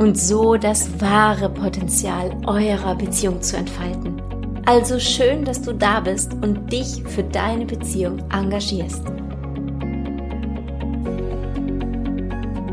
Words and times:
und 0.00 0.18
so 0.18 0.56
das 0.56 0.98
wahre 0.98 1.50
Potenzial 1.50 2.34
eurer 2.46 2.94
Beziehung 2.94 3.42
zu 3.42 3.58
entfalten. 3.58 4.22
Also 4.64 4.98
schön, 4.98 5.44
dass 5.44 5.60
du 5.60 5.74
da 5.74 6.00
bist 6.00 6.32
und 6.32 6.72
dich 6.72 7.02
für 7.04 7.22
deine 7.22 7.66
Beziehung 7.66 8.18
engagierst. 8.30 9.02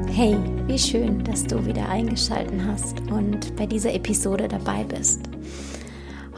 Hey, 0.10 0.38
wie 0.68 0.80
schön, 0.80 1.22
dass 1.26 1.44
du 1.44 1.66
wieder 1.66 1.90
eingeschaltet 1.90 2.62
hast 2.66 3.02
und 3.12 3.54
bei 3.58 3.66
dieser 3.66 3.94
Episode 3.94 4.48
dabei 4.48 4.86
bist. 4.86 5.20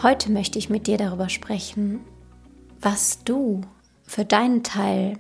Heute 0.02 0.32
möchte 0.32 0.58
ich 0.58 0.72
mit 0.72 0.88
dir 0.88 0.98
darüber 0.98 1.30
sprechen, 1.30 2.00
was 2.82 3.24
du 3.24 3.62
für 4.08 4.26
deinen 4.26 4.64
Teil 4.64 5.20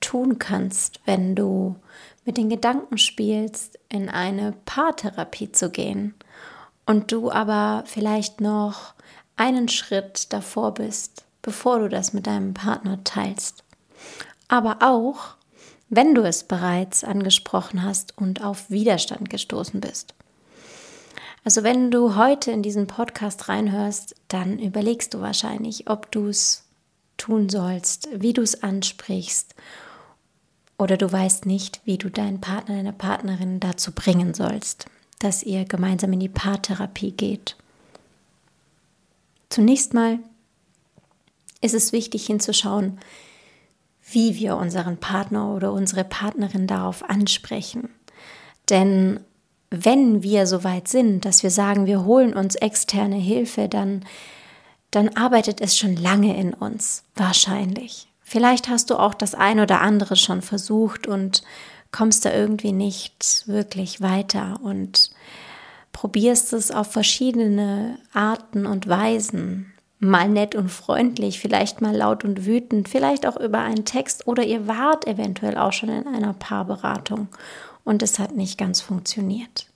tun 0.00 0.38
kannst, 0.38 1.00
wenn 1.04 1.34
du 1.34 1.76
mit 2.24 2.36
den 2.36 2.48
Gedanken 2.48 2.98
spielst, 2.98 3.78
in 3.88 4.08
eine 4.08 4.52
Paartherapie 4.64 5.52
zu 5.52 5.70
gehen 5.70 6.14
und 6.84 7.12
du 7.12 7.30
aber 7.30 7.84
vielleicht 7.86 8.40
noch 8.40 8.94
einen 9.36 9.68
Schritt 9.68 10.32
davor 10.32 10.74
bist, 10.74 11.24
bevor 11.42 11.78
du 11.78 11.88
das 11.88 12.12
mit 12.12 12.26
deinem 12.26 12.52
Partner 12.54 13.02
teilst. 13.04 13.62
Aber 14.48 14.78
auch, 14.80 15.36
wenn 15.88 16.14
du 16.14 16.22
es 16.22 16.44
bereits 16.44 17.04
angesprochen 17.04 17.82
hast 17.82 18.18
und 18.18 18.42
auf 18.42 18.70
Widerstand 18.70 19.30
gestoßen 19.30 19.80
bist. 19.80 20.14
Also 21.44 21.62
wenn 21.62 21.92
du 21.92 22.16
heute 22.16 22.50
in 22.50 22.62
diesen 22.62 22.88
Podcast 22.88 23.48
reinhörst, 23.48 24.16
dann 24.26 24.58
überlegst 24.58 25.14
du 25.14 25.20
wahrscheinlich, 25.20 25.88
ob 25.88 26.10
du 26.10 26.26
es 26.26 26.64
tun 27.18 27.48
sollst, 27.48 28.08
wie 28.12 28.32
du 28.32 28.42
es 28.42 28.64
ansprichst 28.64 29.54
oder 30.78 30.96
du 30.96 31.10
weißt 31.10 31.46
nicht, 31.46 31.80
wie 31.84 31.98
du 31.98 32.10
deinen 32.10 32.40
Partner, 32.40 32.76
deine 32.76 32.92
Partnerin 32.92 33.60
dazu 33.60 33.92
bringen 33.92 34.34
sollst, 34.34 34.86
dass 35.18 35.42
ihr 35.42 35.64
gemeinsam 35.64 36.12
in 36.12 36.20
die 36.20 36.28
Paartherapie 36.28 37.12
geht. 37.12 37.56
Zunächst 39.48 39.94
mal 39.94 40.18
ist 41.60 41.74
es 41.74 41.92
wichtig 41.92 42.26
hinzuschauen, 42.26 42.98
wie 44.10 44.36
wir 44.36 44.56
unseren 44.56 44.98
Partner 44.98 45.54
oder 45.54 45.72
unsere 45.72 46.04
Partnerin 46.04 46.66
darauf 46.66 47.02
ansprechen. 47.08 47.88
Denn 48.68 49.20
wenn 49.70 50.22
wir 50.22 50.46
so 50.46 50.62
weit 50.62 50.88
sind, 50.88 51.24
dass 51.24 51.42
wir 51.42 51.50
sagen, 51.50 51.86
wir 51.86 52.04
holen 52.04 52.34
uns 52.34 52.54
externe 52.54 53.16
Hilfe, 53.16 53.68
dann, 53.68 54.04
dann 54.90 55.08
arbeitet 55.10 55.60
es 55.60 55.76
schon 55.76 55.96
lange 55.96 56.36
in 56.38 56.54
uns, 56.54 57.02
wahrscheinlich. 57.14 58.08
Vielleicht 58.28 58.68
hast 58.68 58.90
du 58.90 58.96
auch 58.96 59.14
das 59.14 59.36
ein 59.36 59.60
oder 59.60 59.80
andere 59.82 60.16
schon 60.16 60.42
versucht 60.42 61.06
und 61.06 61.44
kommst 61.92 62.24
da 62.24 62.34
irgendwie 62.34 62.72
nicht 62.72 63.44
wirklich 63.46 64.00
weiter 64.00 64.58
und 64.64 65.12
probierst 65.92 66.52
es 66.52 66.72
auf 66.72 66.90
verschiedene 66.90 68.00
Arten 68.12 68.66
und 68.66 68.88
Weisen. 68.88 69.72
Mal 70.00 70.28
nett 70.28 70.56
und 70.56 70.70
freundlich, 70.70 71.38
vielleicht 71.38 71.80
mal 71.80 71.94
laut 71.94 72.24
und 72.24 72.44
wütend, 72.44 72.88
vielleicht 72.88 73.26
auch 73.26 73.36
über 73.36 73.60
einen 73.60 73.84
Text 73.84 74.26
oder 74.26 74.42
ihr 74.42 74.66
wart 74.66 75.06
eventuell 75.06 75.56
auch 75.56 75.72
schon 75.72 75.90
in 75.90 76.08
einer 76.08 76.32
Paarberatung 76.32 77.28
und 77.84 78.02
es 78.02 78.18
hat 78.18 78.34
nicht 78.34 78.58
ganz 78.58 78.80
funktioniert. 78.80 79.68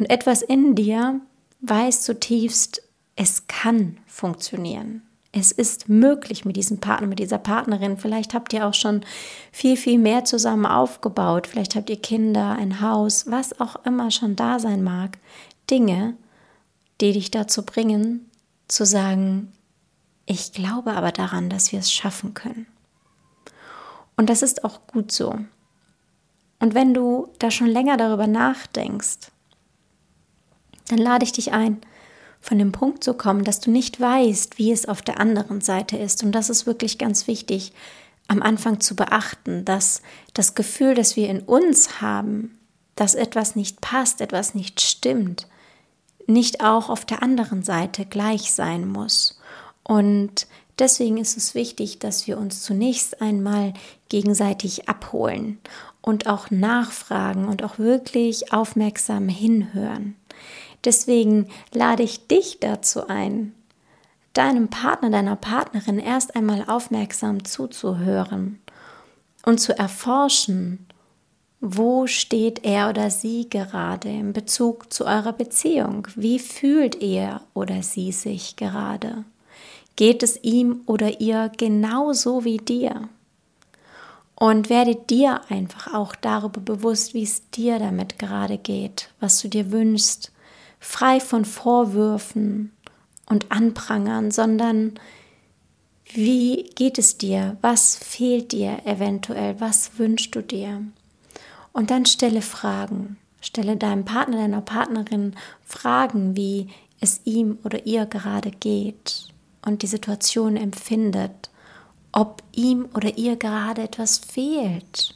Und 0.00 0.10
etwas 0.10 0.42
in 0.42 0.74
dir 0.74 1.20
weiß 1.60 2.02
zutiefst, 2.02 2.82
es 3.14 3.46
kann 3.46 3.98
funktionieren. 4.08 5.02
Es 5.32 5.52
ist 5.52 5.88
möglich 5.88 6.44
mit 6.44 6.56
diesem 6.56 6.78
Partner, 6.80 7.06
mit 7.06 7.20
dieser 7.20 7.38
Partnerin. 7.38 7.96
Vielleicht 7.96 8.34
habt 8.34 8.52
ihr 8.52 8.66
auch 8.66 8.74
schon 8.74 9.02
viel, 9.52 9.76
viel 9.76 9.98
mehr 9.98 10.24
zusammen 10.24 10.66
aufgebaut. 10.66 11.46
Vielleicht 11.46 11.76
habt 11.76 11.88
ihr 11.88 12.00
Kinder, 12.00 12.56
ein 12.58 12.80
Haus, 12.80 13.30
was 13.30 13.60
auch 13.60 13.76
immer 13.84 14.10
schon 14.10 14.34
da 14.34 14.58
sein 14.58 14.82
mag. 14.82 15.18
Dinge, 15.70 16.16
die 17.00 17.12
dich 17.12 17.30
dazu 17.30 17.64
bringen, 17.64 18.28
zu 18.66 18.84
sagen, 18.84 19.52
ich 20.26 20.52
glaube 20.52 20.92
aber 20.94 21.12
daran, 21.12 21.48
dass 21.48 21.70
wir 21.70 21.78
es 21.78 21.92
schaffen 21.92 22.34
können. 22.34 22.66
Und 24.16 24.30
das 24.30 24.42
ist 24.42 24.64
auch 24.64 24.86
gut 24.88 25.12
so. 25.12 25.38
Und 26.58 26.74
wenn 26.74 26.92
du 26.92 27.28
da 27.38 27.50
schon 27.50 27.68
länger 27.68 27.96
darüber 27.96 28.26
nachdenkst, 28.26 29.30
dann 30.88 30.98
lade 30.98 31.24
ich 31.24 31.32
dich 31.32 31.52
ein, 31.52 31.80
von 32.40 32.58
dem 32.58 32.72
Punkt 32.72 33.04
zu 33.04 33.14
kommen, 33.14 33.44
dass 33.44 33.60
du 33.60 33.70
nicht 33.70 34.00
weißt, 34.00 34.58
wie 34.58 34.72
es 34.72 34.86
auf 34.86 35.02
der 35.02 35.20
anderen 35.20 35.60
Seite 35.60 35.96
ist. 35.96 36.22
Und 36.22 36.32
das 36.32 36.50
ist 36.50 36.66
wirklich 36.66 36.98
ganz 36.98 37.26
wichtig 37.26 37.72
am 38.28 38.42
Anfang 38.42 38.80
zu 38.80 38.96
beachten, 38.96 39.64
dass 39.64 40.02
das 40.34 40.54
Gefühl, 40.54 40.94
das 40.94 41.16
wir 41.16 41.28
in 41.28 41.40
uns 41.40 42.00
haben, 42.00 42.58
dass 42.94 43.14
etwas 43.14 43.56
nicht 43.56 43.80
passt, 43.80 44.20
etwas 44.20 44.54
nicht 44.54 44.80
stimmt, 44.80 45.48
nicht 46.26 46.62
auch 46.62 46.88
auf 46.88 47.04
der 47.04 47.22
anderen 47.22 47.62
Seite 47.62 48.06
gleich 48.06 48.52
sein 48.52 48.88
muss. 48.88 49.40
Und 49.82 50.46
deswegen 50.78 51.18
ist 51.18 51.36
es 51.36 51.54
wichtig, 51.54 51.98
dass 51.98 52.26
wir 52.26 52.38
uns 52.38 52.62
zunächst 52.62 53.20
einmal 53.20 53.74
gegenseitig 54.08 54.88
abholen 54.88 55.58
und 56.00 56.26
auch 56.26 56.50
nachfragen 56.50 57.48
und 57.48 57.62
auch 57.64 57.78
wirklich 57.78 58.52
aufmerksam 58.52 59.28
hinhören. 59.28 60.14
Deswegen 60.84 61.48
lade 61.72 62.02
ich 62.02 62.26
dich 62.26 62.58
dazu 62.60 63.06
ein, 63.08 63.54
deinem 64.32 64.68
Partner, 64.68 65.10
deiner 65.10 65.36
Partnerin 65.36 65.98
erst 65.98 66.36
einmal 66.36 66.64
aufmerksam 66.66 67.44
zuzuhören 67.44 68.60
und 69.44 69.60
zu 69.60 69.76
erforschen, 69.76 70.86
wo 71.60 72.06
steht 72.06 72.64
er 72.64 72.88
oder 72.88 73.10
sie 73.10 73.50
gerade 73.50 74.08
in 74.08 74.32
Bezug 74.32 74.90
zu 74.92 75.04
eurer 75.04 75.34
Beziehung? 75.34 76.08
Wie 76.16 76.38
fühlt 76.38 77.02
er 77.02 77.42
oder 77.52 77.82
sie 77.82 78.12
sich 78.12 78.56
gerade? 78.56 79.24
Geht 79.94 80.22
es 80.22 80.42
ihm 80.42 80.80
oder 80.86 81.20
ihr 81.20 81.52
genauso 81.54 82.44
wie 82.44 82.56
dir? 82.56 83.10
Und 84.36 84.70
werde 84.70 84.94
dir 84.94 85.42
einfach 85.50 85.92
auch 85.92 86.16
darüber 86.16 86.62
bewusst, 86.62 87.12
wie 87.12 87.24
es 87.24 87.50
dir 87.50 87.78
damit 87.78 88.18
gerade 88.18 88.56
geht, 88.56 89.10
was 89.20 89.38
du 89.42 89.48
dir 89.48 89.70
wünschst, 89.70 90.32
frei 90.80 91.20
von 91.20 91.44
Vorwürfen 91.44 92.72
und 93.26 93.52
Anprangern, 93.52 94.30
sondern 94.30 94.94
wie 96.12 96.64
geht 96.74 96.98
es 96.98 97.18
dir? 97.18 97.56
Was 97.60 97.96
fehlt 97.96 98.50
dir 98.50 98.84
eventuell? 98.84 99.60
Was 99.60 99.98
wünschst 99.98 100.34
du 100.34 100.42
dir? 100.42 100.82
Und 101.72 101.90
dann 101.90 102.06
stelle 102.06 102.42
Fragen. 102.42 103.16
Stelle 103.40 103.76
deinem 103.76 104.04
Partner, 104.04 104.38
deiner 104.38 104.60
Partnerin 104.60 105.34
Fragen, 105.64 106.36
wie 106.36 106.68
es 107.00 107.20
ihm 107.24 107.58
oder 107.64 107.86
ihr 107.86 108.06
gerade 108.06 108.50
geht 108.50 109.28
und 109.64 109.82
die 109.82 109.86
Situation 109.86 110.56
empfindet, 110.56 111.50
ob 112.12 112.42
ihm 112.52 112.88
oder 112.94 113.16
ihr 113.16 113.36
gerade 113.36 113.82
etwas 113.82 114.18
fehlt, 114.18 115.14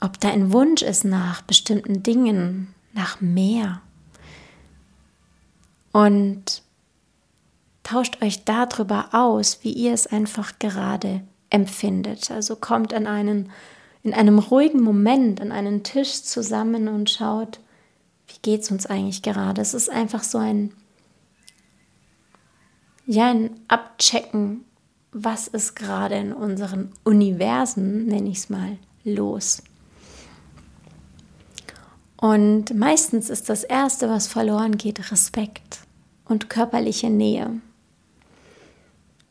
ob 0.00 0.18
da 0.20 0.30
ein 0.30 0.52
Wunsch 0.52 0.82
ist 0.82 1.04
nach 1.04 1.42
bestimmten 1.42 2.02
Dingen, 2.02 2.71
nach 2.92 3.20
mehr. 3.20 3.80
Und 5.92 6.62
tauscht 7.82 8.22
euch 8.22 8.44
darüber 8.44 9.08
aus, 9.12 9.58
wie 9.62 9.72
ihr 9.72 9.92
es 9.92 10.06
einfach 10.06 10.58
gerade 10.58 11.22
empfindet. 11.50 12.30
Also 12.30 12.56
kommt 12.56 12.94
an 12.94 13.06
einen, 13.06 13.50
in 14.02 14.14
einem 14.14 14.38
ruhigen 14.38 14.82
Moment 14.82 15.40
an 15.40 15.52
einen 15.52 15.82
Tisch 15.82 16.22
zusammen 16.22 16.88
und 16.88 17.10
schaut, 17.10 17.60
wie 18.28 18.38
geht 18.40 18.62
es 18.62 18.70
uns 18.70 18.86
eigentlich 18.86 19.22
gerade. 19.22 19.60
Es 19.60 19.74
ist 19.74 19.90
einfach 19.90 20.22
so 20.22 20.38
ein, 20.38 20.72
ja, 23.06 23.30
ein 23.30 23.50
Abchecken, 23.68 24.64
was 25.12 25.46
ist 25.46 25.76
gerade 25.76 26.14
in 26.14 26.32
unseren 26.32 26.92
Universen, 27.04 28.06
nenne 28.06 28.30
ich 28.30 28.38
es 28.38 28.50
mal, 28.50 28.78
los. 29.04 29.62
Und 32.22 32.72
meistens 32.78 33.30
ist 33.30 33.48
das 33.48 33.64
Erste, 33.64 34.08
was 34.08 34.28
verloren 34.28 34.78
geht, 34.78 35.10
Respekt 35.10 35.80
und 36.24 36.48
körperliche 36.48 37.10
Nähe. 37.10 37.60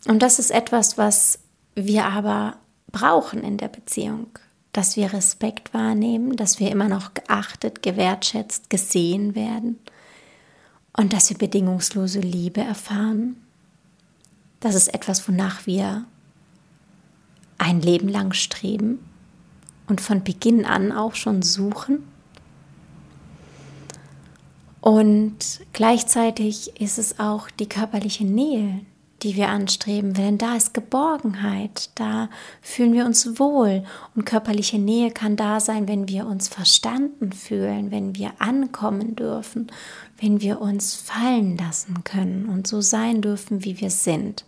Und 0.10 0.22
das 0.22 0.40
ist 0.40 0.52
etwas, 0.52 0.98
was 0.98 1.40
wir 1.74 2.04
aber 2.04 2.58
brauchen 2.92 3.46
in 3.46 3.56
der 3.56 3.70
Beziehung, 3.70 4.28
dass 4.74 4.98
wir 4.98 5.14
Respekt 5.14 5.74
wahrnehmen, 5.74 6.36
dass 6.36 6.60
wir 6.60 6.70
immer 6.70 6.90
noch 6.90 7.14
geachtet, 7.14 7.82
gewertschätzt, 7.82 8.70
gesehen 8.70 9.36
werden 9.36 9.80
und 10.92 11.14
dass 11.14 11.30
wir 11.30 11.38
bedingungslose 11.38 12.20
Liebe 12.20 12.60
erfahren. 12.60 13.38
Das 14.60 14.76
ist 14.76 14.94
etwas, 14.94 15.26
wonach 15.30 15.66
wir 15.66 16.04
ein 17.58 17.80
Leben 17.80 18.10
lang 18.10 18.34
streben 18.34 19.00
und 19.88 20.02
von 20.02 20.26
Beginn 20.26 20.66
an 20.66 20.92
auch 20.92 21.16
schon 21.16 21.42
suchen. 21.42 22.11
Und 24.82 25.62
gleichzeitig 25.74 26.82
ist 26.82 26.98
es 26.98 27.20
auch 27.20 27.50
die 27.52 27.70
körperliche 27.70 28.26
Nähe, 28.26 28.82
die 29.22 29.36
wir 29.36 29.50
anstreben, 29.50 30.16
denn 30.16 30.40
da 30.40 30.56
ist 30.56 30.74
Geborgenheit, 30.74 31.92
da 31.94 32.30
fühlen 32.62 32.94
wir 32.94 33.06
uns 33.06 33.40
wohl 33.40 33.84
und 34.16 34.26
körperliche 34.26 34.80
Nähe 34.80 35.12
kann 35.12 35.36
da 35.36 35.60
sein, 35.60 35.88
wenn 35.88 36.08
wir 36.08 36.26
uns 36.26 36.48
verstanden 36.48 37.32
fühlen, 37.32 37.92
wenn 37.92 38.16
wir 38.16 38.32
ankommen 38.40 39.16
dürfen, 39.16 39.72
wenn 40.20 40.42
wir 40.42 40.60
uns 40.60 40.96
fallen 40.96 41.56
lassen 41.58 42.04
können 42.04 42.50
und 42.50 42.66
so 42.66 42.82
sein 42.82 43.22
dürfen, 43.22 43.64
wie 43.64 43.80
wir 43.80 43.92
sind. 43.92 44.44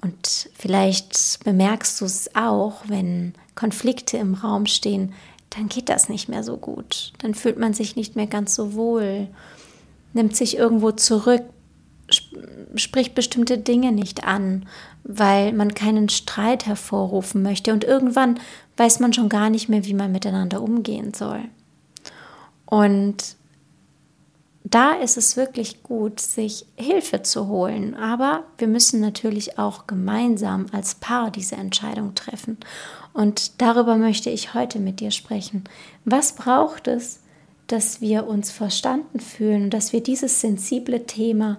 Und 0.00 0.50
vielleicht 0.54 1.44
bemerkst 1.44 2.00
du 2.00 2.04
es 2.06 2.34
auch, 2.34 2.82
wenn 2.88 3.34
Konflikte 3.54 4.16
im 4.16 4.34
Raum 4.34 4.66
stehen, 4.66 5.12
dann 5.54 5.68
geht 5.68 5.88
das 5.88 6.08
nicht 6.08 6.28
mehr 6.28 6.42
so 6.42 6.56
gut. 6.56 7.12
Dann 7.18 7.34
fühlt 7.34 7.58
man 7.58 7.74
sich 7.74 7.96
nicht 7.96 8.16
mehr 8.16 8.26
ganz 8.26 8.54
so 8.54 8.74
wohl, 8.74 9.28
nimmt 10.12 10.36
sich 10.36 10.56
irgendwo 10.56 10.92
zurück, 10.92 11.42
spricht 12.74 13.14
bestimmte 13.14 13.58
Dinge 13.58 13.92
nicht 13.92 14.24
an, 14.24 14.66
weil 15.04 15.52
man 15.52 15.74
keinen 15.74 16.08
Streit 16.08 16.66
hervorrufen 16.66 17.42
möchte. 17.42 17.72
Und 17.72 17.84
irgendwann 17.84 18.38
weiß 18.76 19.00
man 19.00 19.12
schon 19.12 19.28
gar 19.28 19.50
nicht 19.50 19.68
mehr, 19.68 19.84
wie 19.84 19.94
man 19.94 20.12
miteinander 20.12 20.62
umgehen 20.62 21.12
soll. 21.14 21.42
Und 22.66 23.36
da 24.64 24.92
ist 24.92 25.16
es 25.16 25.36
wirklich 25.36 25.82
gut, 25.82 26.20
sich 26.20 26.66
Hilfe 26.76 27.22
zu 27.22 27.48
holen. 27.48 27.94
Aber 27.94 28.44
wir 28.58 28.68
müssen 28.68 29.00
natürlich 29.00 29.58
auch 29.58 29.86
gemeinsam 29.86 30.66
als 30.72 30.94
Paar 30.94 31.30
diese 31.30 31.56
Entscheidung 31.56 32.14
treffen. 32.14 32.58
Und 33.12 33.60
darüber 33.60 33.96
möchte 33.96 34.30
ich 34.30 34.54
heute 34.54 34.78
mit 34.78 35.00
dir 35.00 35.10
sprechen. 35.10 35.64
Was 36.04 36.34
braucht 36.34 36.88
es, 36.88 37.20
dass 37.66 38.00
wir 38.00 38.26
uns 38.26 38.50
verstanden 38.50 39.20
fühlen, 39.20 39.70
dass 39.70 39.92
wir 39.92 40.02
dieses 40.02 40.40
sensible 40.40 41.06
Thema 41.06 41.58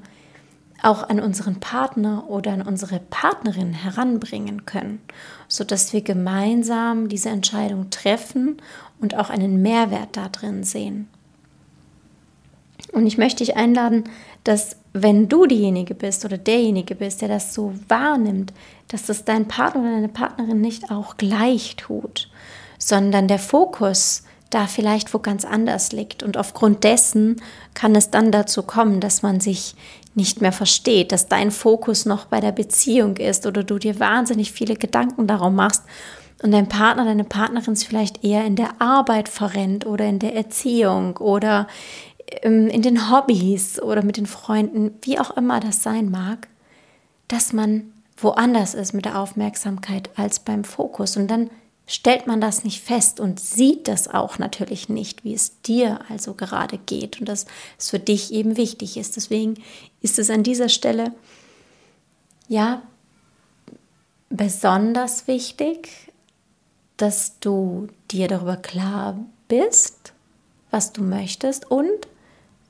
auch 0.81 1.07
an 1.07 1.19
unseren 1.19 1.59
Partner 1.59 2.29
oder 2.29 2.51
an 2.51 2.61
unsere 2.61 2.99
Partnerin 2.99 3.73
heranbringen 3.73 4.65
können, 4.65 5.01
sodass 5.47 5.93
wir 5.93 6.01
gemeinsam 6.01 7.07
diese 7.07 7.29
Entscheidung 7.29 7.89
treffen 7.89 8.57
und 8.99 9.15
auch 9.15 9.29
einen 9.29 9.61
Mehrwert 9.61 10.17
darin 10.17 10.63
sehen. 10.63 11.07
Und 12.93 13.07
ich 13.07 13.17
möchte 13.17 13.43
dich 13.43 13.57
einladen, 13.57 14.03
dass 14.43 14.77
wenn 14.93 15.27
du 15.27 15.47
diejenige 15.47 15.95
bist 15.95 16.23
oder 16.23 16.37
derjenige 16.37 16.95
bist, 16.95 17.21
der 17.21 17.27
das 17.27 17.53
so 17.53 17.73
wahrnimmt, 17.87 18.53
dass 18.87 19.07
das 19.07 19.25
dein 19.25 19.47
Partner 19.47 19.81
oder 19.81 19.91
deine 19.91 20.09
Partnerin 20.09 20.61
nicht 20.61 20.91
auch 20.91 21.17
gleich 21.17 21.75
tut, 21.75 22.29
sondern 22.77 23.27
der 23.27 23.39
Fokus 23.39 24.23
da 24.51 24.67
vielleicht 24.67 25.13
wo 25.15 25.19
ganz 25.19 25.45
anders 25.45 25.91
liegt. 25.91 26.21
Und 26.21 26.37
aufgrund 26.37 26.83
dessen 26.83 27.41
kann 27.73 27.95
es 27.95 28.11
dann 28.11 28.31
dazu 28.31 28.61
kommen, 28.61 28.99
dass 28.99 29.23
man 29.23 29.39
sich 29.39 29.75
nicht 30.13 30.41
mehr 30.41 30.51
versteht, 30.51 31.11
dass 31.11 31.27
dein 31.27 31.49
Fokus 31.49 32.05
noch 32.05 32.25
bei 32.25 32.39
der 32.39 32.51
Beziehung 32.51 33.17
ist 33.17 33.47
oder 33.47 33.63
du 33.63 33.79
dir 33.79 33.99
wahnsinnig 33.99 34.51
viele 34.51 34.75
Gedanken 34.75 35.25
darum 35.25 35.55
machst 35.55 35.81
und 36.43 36.51
dein 36.51 36.67
Partner, 36.67 37.05
deine 37.05 37.23
Partnerin 37.23 37.73
es 37.73 37.85
vielleicht 37.85 38.23
eher 38.23 38.43
in 38.43 38.57
der 38.57 38.79
Arbeit 38.79 39.29
verrennt 39.29 39.85
oder 39.85 40.05
in 40.05 40.19
der 40.19 40.35
Erziehung 40.35 41.17
oder 41.17 41.67
in 42.41 42.81
den 42.81 43.11
Hobbys 43.11 43.81
oder 43.81 44.03
mit 44.03 44.17
den 44.17 44.25
Freunden, 44.25 44.91
wie 45.01 45.19
auch 45.19 45.31
immer 45.37 45.59
das 45.59 45.83
sein 45.83 46.09
mag, 46.09 46.47
dass 47.27 47.53
man 47.53 47.93
woanders 48.17 48.73
ist 48.73 48.93
mit 48.93 49.05
der 49.05 49.19
Aufmerksamkeit 49.19 50.09
als 50.15 50.39
beim 50.39 50.63
Fokus. 50.63 51.17
Und 51.17 51.27
dann 51.27 51.49
stellt 51.85 52.27
man 52.27 52.39
das 52.39 52.63
nicht 52.63 52.81
fest 52.83 53.19
und 53.19 53.39
sieht 53.39 53.87
das 53.87 54.07
auch 54.07 54.39
natürlich 54.39 54.89
nicht, 54.89 55.23
wie 55.23 55.33
es 55.33 55.61
dir 55.61 55.99
also 56.09 56.33
gerade 56.33 56.77
geht 56.77 57.19
und 57.19 57.27
dass 57.27 57.45
es 57.77 57.89
für 57.89 57.99
dich 57.99 58.31
eben 58.33 58.57
wichtig 58.57 58.97
ist. 58.97 59.15
Deswegen 59.15 59.55
ist 60.01 60.19
es 60.19 60.29
an 60.29 60.43
dieser 60.43 60.69
Stelle 60.69 61.11
ja 62.47 62.81
besonders 64.29 65.27
wichtig, 65.27 66.11
dass 66.97 67.39
du 67.39 67.87
dir 68.11 68.27
darüber 68.27 68.57
klar 68.57 69.19
bist, 69.47 70.13
was 70.71 70.93
du 70.93 71.03
möchtest 71.03 71.69
und 71.69 72.07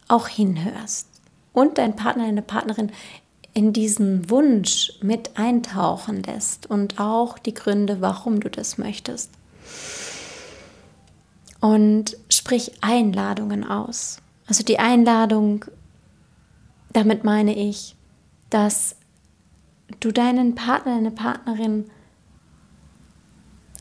auch 0.07 0.27
hinhörst 0.27 1.07
und 1.53 1.77
dein 1.77 1.95
Partner, 1.95 2.25
deine 2.25 2.41
Partnerin 2.41 2.91
in 3.53 3.71
diesen 3.71 4.29
Wunsch 4.29 4.93
mit 5.01 5.37
eintauchen 5.37 6.23
lässt 6.23 6.65
und 6.65 6.99
auch 6.99 7.37
die 7.37 7.53
Gründe, 7.53 8.01
warum 8.01 8.39
du 8.39 8.49
das 8.49 8.77
möchtest. 8.77 9.29
Und 11.61 12.17
sprich 12.29 12.73
Einladungen 12.81 13.63
aus. 13.63 14.17
Also 14.47 14.63
die 14.63 14.79
Einladung, 14.79 15.65
damit 16.91 17.23
meine 17.23 17.55
ich, 17.55 17.95
dass 18.49 18.95
du 19.99 20.11
deinen 20.11 20.55
Partner, 20.55 20.95
deine 20.95 21.11
Partnerin 21.11 21.85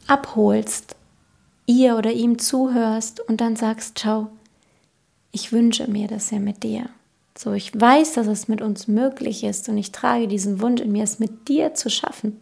abholst, 0.07 0.97
ihr 1.67 1.97
oder 1.97 2.13
ihm 2.13 2.39
zuhörst 2.39 3.21
und 3.21 3.41
dann 3.41 3.57
sagst, 3.57 4.01
schau, 4.01 4.29
ich 5.33 5.53
wünsche 5.53 5.91
mir 5.91 6.07
das 6.07 6.31
ja 6.31 6.39
mit 6.39 6.63
dir. 6.63 6.89
So, 7.37 7.53
ich 7.53 7.79
weiß, 7.79 8.13
dass 8.13 8.27
es 8.27 8.47
mit 8.47 8.61
uns 8.61 8.87
möglich 8.87 9.43
ist 9.43 9.69
und 9.69 9.79
ich 9.79 9.91
trage 9.91 10.29
diesen 10.29 10.61
Wunsch 10.61 10.83
in 10.83 10.93
mir, 10.93 11.03
es 11.03 11.19
mit 11.19 11.49
dir 11.49 11.75
zu 11.75 11.89
schaffen. 11.89 12.39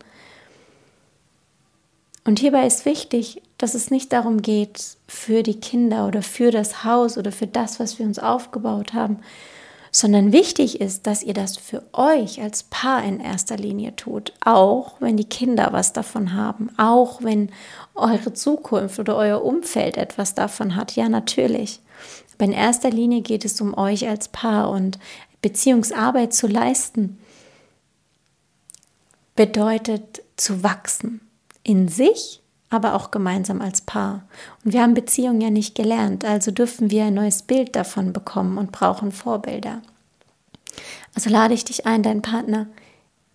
Und 2.24 2.40
hierbei 2.40 2.66
ist 2.66 2.84
wichtig, 2.84 3.40
dass 3.56 3.74
es 3.74 3.90
nicht 3.90 4.12
darum 4.12 4.42
geht, 4.42 4.96
für 5.06 5.42
die 5.42 5.58
Kinder 5.60 6.06
oder 6.06 6.22
für 6.22 6.50
das 6.50 6.84
Haus 6.84 7.16
oder 7.16 7.32
für 7.32 7.46
das, 7.46 7.80
was 7.80 7.98
wir 7.98 8.06
uns 8.06 8.18
aufgebaut 8.18 8.92
haben, 8.92 9.20
sondern 9.92 10.32
wichtig 10.32 10.80
ist, 10.80 11.06
dass 11.06 11.22
ihr 11.22 11.34
das 11.34 11.56
für 11.56 11.82
euch 11.92 12.40
als 12.40 12.64
Paar 12.64 13.02
in 13.02 13.20
erster 13.20 13.56
Linie 13.56 13.96
tut, 13.96 14.32
auch 14.44 14.94
wenn 15.00 15.16
die 15.16 15.24
Kinder 15.24 15.68
was 15.72 15.92
davon 15.92 16.34
haben, 16.34 16.70
auch 16.76 17.22
wenn 17.22 17.50
eure 17.94 18.32
Zukunft 18.32 18.98
oder 18.98 19.16
euer 19.16 19.42
Umfeld 19.42 19.96
etwas 19.96 20.34
davon 20.34 20.76
hat. 20.76 20.94
Ja, 20.94 21.08
natürlich. 21.08 21.80
Aber 22.40 22.46
in 22.46 22.52
erster 22.52 22.88
Linie 22.88 23.20
geht 23.20 23.44
es 23.44 23.60
um 23.60 23.76
euch 23.76 24.08
als 24.08 24.28
Paar 24.28 24.70
und 24.70 24.98
Beziehungsarbeit 25.42 26.32
zu 26.32 26.46
leisten 26.46 27.18
bedeutet 29.36 30.22
zu 30.36 30.62
wachsen 30.62 31.20
in 31.64 31.88
sich, 31.88 32.40
aber 32.70 32.94
auch 32.94 33.10
gemeinsam 33.10 33.60
als 33.60 33.82
Paar. 33.82 34.24
Und 34.64 34.72
wir 34.72 34.80
haben 34.80 34.94
Beziehungen 34.94 35.42
ja 35.42 35.50
nicht 35.50 35.74
gelernt, 35.74 36.24
also 36.24 36.50
dürfen 36.50 36.90
wir 36.90 37.04
ein 37.04 37.14
neues 37.14 37.42
Bild 37.42 37.76
davon 37.76 38.14
bekommen 38.14 38.56
und 38.56 38.72
brauchen 38.72 39.12
Vorbilder. 39.12 39.82
Also 41.14 41.28
lade 41.28 41.52
ich 41.52 41.66
dich 41.66 41.84
ein, 41.84 42.02
deinen 42.02 42.22
Partner 42.22 42.68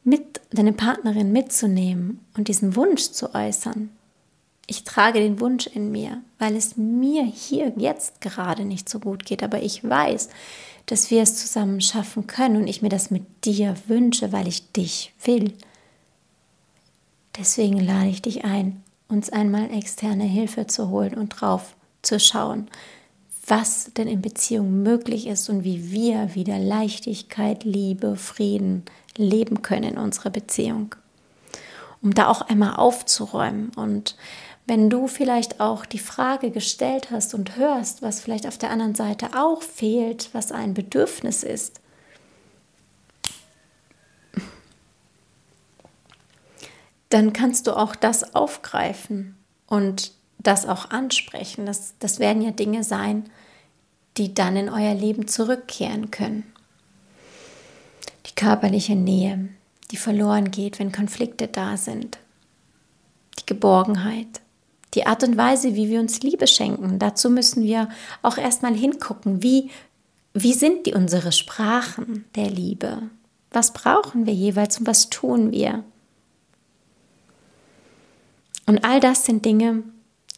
mit, 0.03 0.41
deine 0.50 0.74
Partnerin 0.74 1.31
mitzunehmen 1.31 2.25
und 2.35 2.47
diesen 2.47 2.75
Wunsch 2.75 3.12
zu 3.12 3.35
äußern, 3.35 3.91
ich 4.67 4.84
trage 4.84 5.19
den 5.19 5.39
Wunsch 5.39 5.67
in 5.67 5.91
mir, 5.91 6.22
weil 6.39 6.55
es 6.55 6.75
mir 6.75 7.24
hier 7.24 7.74
jetzt 7.77 8.22
gerade 8.22 8.65
nicht 8.65 8.89
so 8.89 9.00
gut 9.00 9.25
geht, 9.25 9.43
aber 9.43 9.62
ich 9.62 9.88
weiß, 9.88 10.29
dass 10.88 11.12
wir 11.12 11.22
es 11.22 11.38
zusammen 11.38 11.81
schaffen 11.81 12.27
können 12.27 12.57
und 12.57 12.67
ich 12.67 12.81
mir 12.81 12.89
das 12.89 13.12
mit 13.12 13.45
dir 13.45 13.75
wünsche, 13.88 14.31
weil 14.31 14.48
ich 14.48 14.72
dich 14.72 15.13
will. 15.24 15.53
Deswegen 17.38 17.79
lade 17.79 18.10
ich 18.10 18.22
dich 18.22 18.45
ein, 18.45 18.81
uns 19.07 19.29
einmal 19.29 19.72
externe 19.72 20.24
Hilfe 20.24 20.67
zu 20.67 20.89
holen 20.89 21.15
und 21.15 21.29
drauf 21.29 21.75
zu 22.01 22.19
schauen, 22.19 22.67
was 23.48 23.91
denn 23.95 24.07
in 24.07 24.22
Beziehung 24.22 24.81
möglich 24.81 25.27
ist 25.27 25.50
und 25.50 25.63
wie 25.63 25.91
wir 25.91 26.34
wieder 26.34 26.57
Leichtigkeit, 26.57 27.63
Liebe, 27.63 28.15
Frieden 28.15 28.84
leben 29.17 29.62
können 29.62 29.91
in 29.91 29.98
unserer 29.98 30.31
Beziehung. 30.31 30.95
Um 32.01 32.13
da 32.13 32.27
auch 32.27 32.41
einmal 32.41 32.75
aufzuräumen 32.75 33.72
und 33.75 34.15
wenn 34.67 34.89
du 34.89 35.07
vielleicht 35.07 35.60
auch 35.60 35.86
die 35.86 36.00
Frage 36.00 36.50
gestellt 36.50 37.12
hast 37.12 37.34
und 37.34 37.55
hörst, 37.55 38.01
was 38.01 38.19
vielleicht 38.19 38.48
auf 38.48 38.57
der 38.57 38.72
anderen 38.72 38.95
Seite 38.95 39.29
auch 39.38 39.62
fehlt, 39.62 40.29
was 40.34 40.51
ein 40.51 40.74
Bedürfnis 40.74 41.43
ist, 41.43 41.81
dann 47.10 47.31
kannst 47.34 47.67
du 47.67 47.77
auch 47.77 47.95
das 47.95 48.36
aufgreifen 48.36 49.38
und 49.67 50.12
das 50.39 50.67
auch 50.67 50.89
ansprechen. 50.89 51.65
Das, 51.65 51.93
das 52.00 52.19
werden 52.19 52.41
ja 52.41 52.51
Dinge 52.51 52.84
sein, 52.84 53.29
die 54.17 54.34
dann 54.34 54.55
in 54.55 54.69
euer 54.69 54.95
Leben 54.95 55.27
zurückkehren 55.27 56.10
können. 56.10 56.51
Die 58.25 58.34
körperliche 58.36 58.95
Nähe, 58.95 59.50
die 59.91 59.98
verloren 59.98 60.50
geht, 60.50 60.79
wenn 60.79 60.91
Konflikte 60.91 61.48
da 61.48 61.77
sind. 61.77 62.17
Die 63.39 63.45
Geborgenheit, 63.45 64.41
die 64.95 65.05
Art 65.05 65.23
und 65.23 65.37
Weise, 65.37 65.75
wie 65.75 65.89
wir 65.89 65.99
uns 65.99 66.21
Liebe 66.21 66.47
schenken. 66.47 66.97
Dazu 66.99 67.29
müssen 67.29 67.63
wir 67.63 67.89
auch 68.21 68.37
erstmal 68.37 68.73
hingucken, 68.73 69.43
wie 69.43 69.69
wie 70.37 70.53
sind 70.53 70.85
die 70.85 70.93
unsere 70.93 71.31
Sprachen 71.31 72.25
der 72.35 72.49
Liebe? 72.49 73.03
Was 73.51 73.71
brauchen 73.71 74.25
wir 74.25 74.33
jeweils 74.33 74.77
und 74.79 74.85
was 74.85 75.09
tun 75.09 75.53
wir? 75.53 75.85
Und 78.65 78.83
all 78.83 78.99
das 78.99 79.23
sind 79.23 79.45
Dinge, 79.45 79.83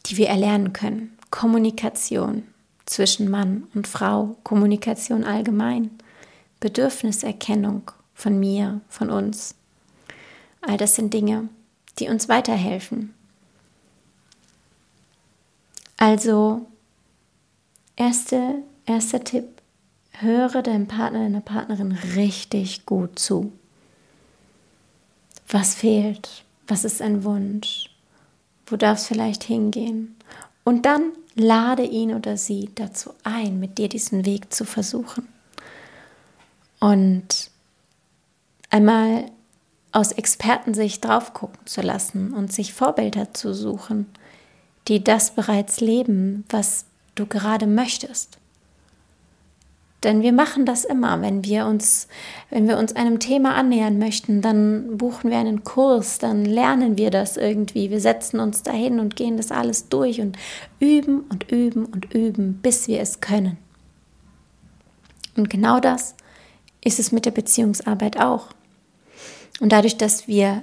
die 0.06 0.16
wir 0.16 0.28
erlernen 0.28 0.72
können. 0.72 1.18
Kommunikation 1.30 2.44
zwischen 2.86 3.28
Mann 3.28 3.66
und 3.74 3.88
Frau, 3.88 4.36
Kommunikation 4.44 5.24
allgemein, 5.24 5.90
Bedürfniserkennung 6.60 7.90
von 8.14 8.38
mir, 8.38 8.80
von 8.88 9.10
uns. 9.10 9.56
All 10.60 10.76
das 10.76 10.94
sind 10.94 11.12
Dinge, 11.12 11.48
die 11.98 12.08
uns 12.08 12.28
weiterhelfen. 12.28 13.14
Also, 15.98 16.64
erste, 17.96 18.62
erster 18.86 19.24
Tipp, 19.24 19.60
höre 20.12 20.62
deinem 20.62 20.86
Partner, 20.86 21.24
deiner 21.24 21.40
Partnerin 21.40 21.92
richtig 22.14 22.86
gut 22.86 23.18
zu. 23.18 23.52
Was 25.48 25.74
fehlt? 25.74 26.44
Was 26.68 26.84
ist 26.84 27.02
ein 27.02 27.24
Wunsch? 27.24 27.90
Wo 28.66 28.76
darf 28.76 28.98
es 28.98 29.06
vielleicht 29.08 29.42
hingehen? 29.42 30.14
Und 30.62 30.86
dann 30.86 31.12
lade 31.34 31.82
ihn 31.82 32.14
oder 32.14 32.36
sie 32.36 32.70
dazu 32.76 33.12
ein, 33.24 33.58
mit 33.58 33.78
dir 33.78 33.88
diesen 33.88 34.24
Weg 34.24 34.52
zu 34.54 34.64
versuchen. 34.64 35.26
Und 36.78 37.50
einmal 38.70 39.32
aus 39.90 40.12
Expertensicht 40.12 41.04
drauf 41.04 41.34
gucken 41.34 41.58
zu 41.64 41.80
lassen 41.80 42.34
und 42.34 42.52
sich 42.52 42.72
Vorbilder 42.72 43.34
zu 43.34 43.52
suchen, 43.52 44.06
die 44.88 45.04
das 45.04 45.32
bereits 45.32 45.80
leben, 45.80 46.44
was 46.48 46.86
du 47.14 47.26
gerade 47.26 47.66
möchtest. 47.66 48.38
Denn 50.04 50.22
wir 50.22 50.32
machen 50.32 50.64
das 50.64 50.84
immer, 50.84 51.20
wenn 51.22 51.44
wir 51.44 51.66
uns, 51.66 52.06
wenn 52.50 52.68
wir 52.68 52.78
uns 52.78 52.94
einem 52.94 53.18
Thema 53.18 53.56
annähern 53.56 53.98
möchten, 53.98 54.42
dann 54.42 54.96
buchen 54.96 55.30
wir 55.30 55.38
einen 55.38 55.64
Kurs, 55.64 56.18
dann 56.18 56.44
lernen 56.44 56.96
wir 56.96 57.10
das 57.10 57.36
irgendwie. 57.36 57.90
Wir 57.90 58.00
setzen 58.00 58.38
uns 58.38 58.62
dahin 58.62 59.00
und 59.00 59.16
gehen 59.16 59.36
das 59.36 59.50
alles 59.50 59.88
durch 59.88 60.20
und 60.20 60.38
üben 60.78 61.22
und 61.22 61.50
üben 61.50 61.84
und 61.84 62.14
üben, 62.14 62.60
bis 62.62 62.86
wir 62.86 63.00
es 63.00 63.20
können. 63.20 63.58
Und 65.36 65.50
genau 65.50 65.80
das 65.80 66.14
ist 66.84 67.00
es 67.00 67.10
mit 67.10 67.26
der 67.26 67.32
Beziehungsarbeit 67.32 68.20
auch. 68.20 68.48
Und 69.58 69.72
dadurch, 69.72 69.96
dass 69.96 70.28
wir 70.28 70.62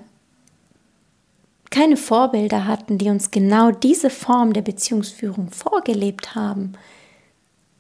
keine 1.72 1.98
Vorbilder 1.98 2.65
hatten, 2.65 2.98
die 2.98 3.10
uns 3.10 3.31
genau 3.31 3.72
diese 3.72 4.10
Form 4.10 4.53
der 4.53 4.62
Beziehungsführung 4.62 5.51
vorgelebt 5.51 6.36
haben, 6.36 6.74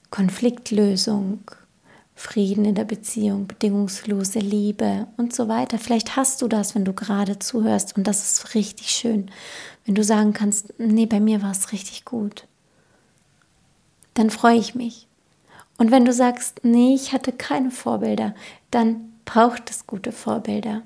Konfliktlösung, 0.09 1.39
Frieden 2.15 2.63
in 2.63 2.75
der 2.75 2.85
Beziehung, 2.85 3.47
bedingungslose 3.47 4.39
Liebe 4.39 5.07
und 5.17 5.35
so 5.35 5.49
weiter. 5.49 5.77
Vielleicht 5.77 6.15
hast 6.15 6.41
du 6.41 6.47
das, 6.47 6.73
wenn 6.73 6.85
du 6.85 6.93
gerade 6.93 7.39
zuhörst 7.39 7.97
und 7.97 8.07
das 8.07 8.23
ist 8.23 8.55
richtig 8.55 8.91
schön, 8.91 9.29
wenn 9.85 9.95
du 9.95 10.03
sagen 10.03 10.33
kannst, 10.33 10.73
nee, 10.77 11.05
bei 11.05 11.19
mir 11.19 11.41
war 11.41 11.51
es 11.51 11.73
richtig 11.73 12.05
gut. 12.05 12.47
Dann 14.13 14.29
freue 14.29 14.57
ich 14.57 14.75
mich. 14.75 15.07
Und 15.77 15.91
wenn 15.91 16.05
du 16.05 16.13
sagst, 16.13 16.61
nee, 16.63 16.95
ich 16.95 17.11
hatte 17.11 17.33
keine 17.33 17.69
Vorbilder, 17.69 18.33
dann 18.71 19.11
braucht 19.25 19.69
es 19.69 19.85
gute 19.85 20.13
Vorbilder 20.13 20.83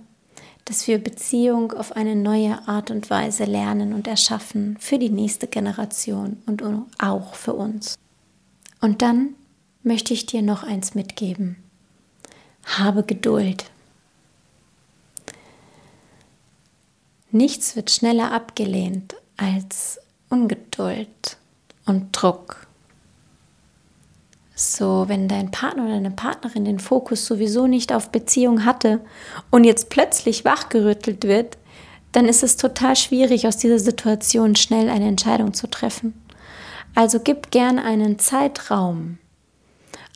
dass 0.69 0.85
wir 0.85 0.99
Beziehung 0.99 1.73
auf 1.73 1.95
eine 1.95 2.15
neue 2.15 2.67
Art 2.67 2.91
und 2.91 3.09
Weise 3.09 3.45
lernen 3.45 3.91
und 3.91 4.07
erschaffen 4.07 4.77
für 4.79 4.99
die 4.99 5.09
nächste 5.09 5.47
Generation 5.47 6.37
und 6.45 6.61
auch 6.99 7.33
für 7.33 7.53
uns. 7.53 7.95
Und 8.79 9.01
dann 9.01 9.33
möchte 9.81 10.13
ich 10.13 10.27
dir 10.27 10.43
noch 10.43 10.61
eins 10.61 10.93
mitgeben. 10.93 11.55
Habe 12.63 13.01
Geduld. 13.01 13.65
Nichts 17.31 17.75
wird 17.75 17.89
schneller 17.89 18.31
abgelehnt 18.31 19.15
als 19.37 19.99
Ungeduld 20.29 21.37
und 21.87 22.09
Druck. 22.11 22.67
So, 24.61 25.05
wenn 25.07 25.29
dein 25.29 25.51
Partner 25.51 25.85
oder 25.85 25.93
deine 25.93 26.11
Partnerin 26.11 26.65
den 26.65 26.79
Fokus 26.79 27.25
sowieso 27.25 27.65
nicht 27.65 27.93
auf 27.93 28.09
Beziehung 28.09 28.65
hatte 28.65 28.99
und 29.51 29.63
jetzt 29.63 29.89
plötzlich 29.89 30.43
wachgerüttelt 30.43 31.23
wird, 31.23 31.57
dann 32.11 32.25
ist 32.25 32.43
es 32.43 32.57
total 32.57 32.97
schwierig, 32.97 33.47
aus 33.47 33.55
dieser 33.55 33.79
Situation 33.79 34.57
schnell 34.57 34.89
eine 34.89 35.07
Entscheidung 35.07 35.53
zu 35.53 35.67
treffen. 35.67 36.13
Also 36.93 37.21
gib 37.21 37.51
gern 37.51 37.79
einen 37.79 38.19
Zeitraum, 38.19 39.17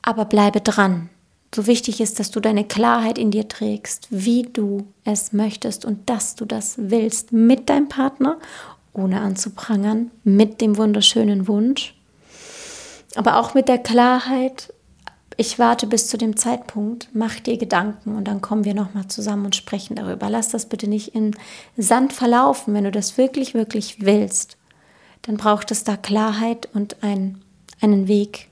aber 0.01 0.25
bleibe 0.25 0.59
dran. 0.59 1.09
So 1.55 1.65
wichtig 1.65 2.01
ist, 2.01 2.19
dass 2.19 2.29
du 2.29 2.41
deine 2.41 2.65
Klarheit 2.65 3.17
in 3.17 3.31
dir 3.31 3.47
trägst, 3.47 4.07
wie 4.09 4.43
du 4.43 4.87
es 5.05 5.31
möchtest 5.31 5.85
und 5.85 6.09
dass 6.09 6.35
du 6.35 6.43
das 6.43 6.75
willst 6.77 7.31
mit 7.31 7.69
deinem 7.69 7.87
Partner, 7.87 8.39
ohne 8.91 9.21
anzuprangern, 9.21 10.11
mit 10.25 10.59
dem 10.59 10.75
wunderschönen 10.75 11.47
Wunsch 11.47 11.95
aber 13.15 13.37
auch 13.37 13.53
mit 13.53 13.67
der 13.67 13.77
Klarheit, 13.77 14.73
ich 15.37 15.59
warte 15.59 15.87
bis 15.87 16.07
zu 16.07 16.17
dem 16.17 16.37
Zeitpunkt, 16.37 17.09
mach 17.13 17.39
dir 17.39 17.57
Gedanken 17.57 18.15
und 18.15 18.27
dann 18.27 18.41
kommen 18.41 18.65
wir 18.65 18.73
nochmal 18.73 19.07
zusammen 19.07 19.45
und 19.45 19.55
sprechen 19.55 19.95
darüber. 19.95 20.29
Lass 20.29 20.49
das 20.49 20.67
bitte 20.67 20.87
nicht 20.87 21.15
in 21.15 21.35
Sand 21.77 22.13
verlaufen. 22.13 22.73
Wenn 22.73 22.83
du 22.83 22.91
das 22.91 23.17
wirklich, 23.17 23.53
wirklich 23.53 24.01
willst, 24.01 24.57
dann 25.23 25.37
braucht 25.37 25.71
es 25.71 25.83
da 25.83 25.97
Klarheit 25.97 26.69
und 26.73 27.01
ein, 27.03 27.41
einen 27.81 28.07
Weg, 28.07 28.49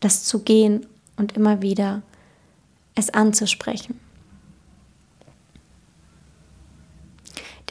das 0.00 0.24
zu 0.24 0.40
gehen 0.40 0.86
und 1.16 1.36
immer 1.36 1.62
wieder 1.62 2.02
es 2.94 3.10
anzusprechen. 3.10 3.98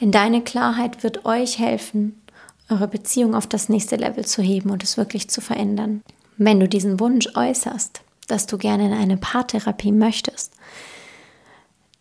Denn 0.00 0.12
deine 0.12 0.42
Klarheit 0.42 1.02
wird 1.02 1.24
euch 1.24 1.58
helfen, 1.58 2.20
eure 2.68 2.88
Beziehung 2.88 3.34
auf 3.34 3.46
das 3.46 3.68
nächste 3.68 3.96
Level 3.96 4.24
zu 4.24 4.42
heben 4.42 4.70
und 4.70 4.82
es 4.82 4.96
wirklich 4.96 5.28
zu 5.28 5.40
verändern. 5.40 6.02
Wenn 6.36 6.60
du 6.60 6.68
diesen 6.68 7.00
Wunsch 7.00 7.28
äußerst, 7.34 8.02
dass 8.26 8.46
du 8.46 8.58
gerne 8.58 8.86
in 8.86 8.92
eine 8.92 9.16
Paartherapie 9.16 9.92
möchtest, 9.92 10.52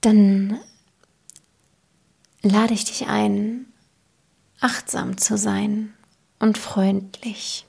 dann 0.02 0.60
lade 2.42 2.74
ich 2.74 2.86
dich 2.86 3.08
ein, 3.08 3.66
achtsam 4.60 5.18
zu 5.18 5.38
sein 5.38 5.94
und 6.40 6.58
freundlich. 6.58 7.66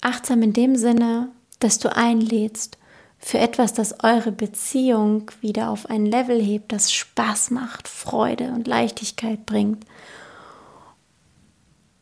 Achtsam 0.00 0.42
in 0.42 0.52
dem 0.52 0.76
Sinne, 0.76 1.28
dass 1.58 1.78
du 1.78 1.94
einlädst 1.94 2.78
für 3.18 3.38
etwas, 3.38 3.72
das 3.72 4.04
eure 4.04 4.32
Beziehung 4.32 5.30
wieder 5.40 5.70
auf 5.70 5.88
ein 5.88 6.06
Level 6.06 6.40
hebt, 6.40 6.72
das 6.72 6.92
Spaß 6.92 7.50
macht, 7.50 7.88
Freude 7.88 8.48
und 8.52 8.66
Leichtigkeit 8.66 9.46
bringt 9.46 9.84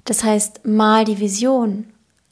das 0.05 0.23
heißt, 0.23 0.67
mal 0.67 1.05
die 1.05 1.19
Vision, 1.19 1.87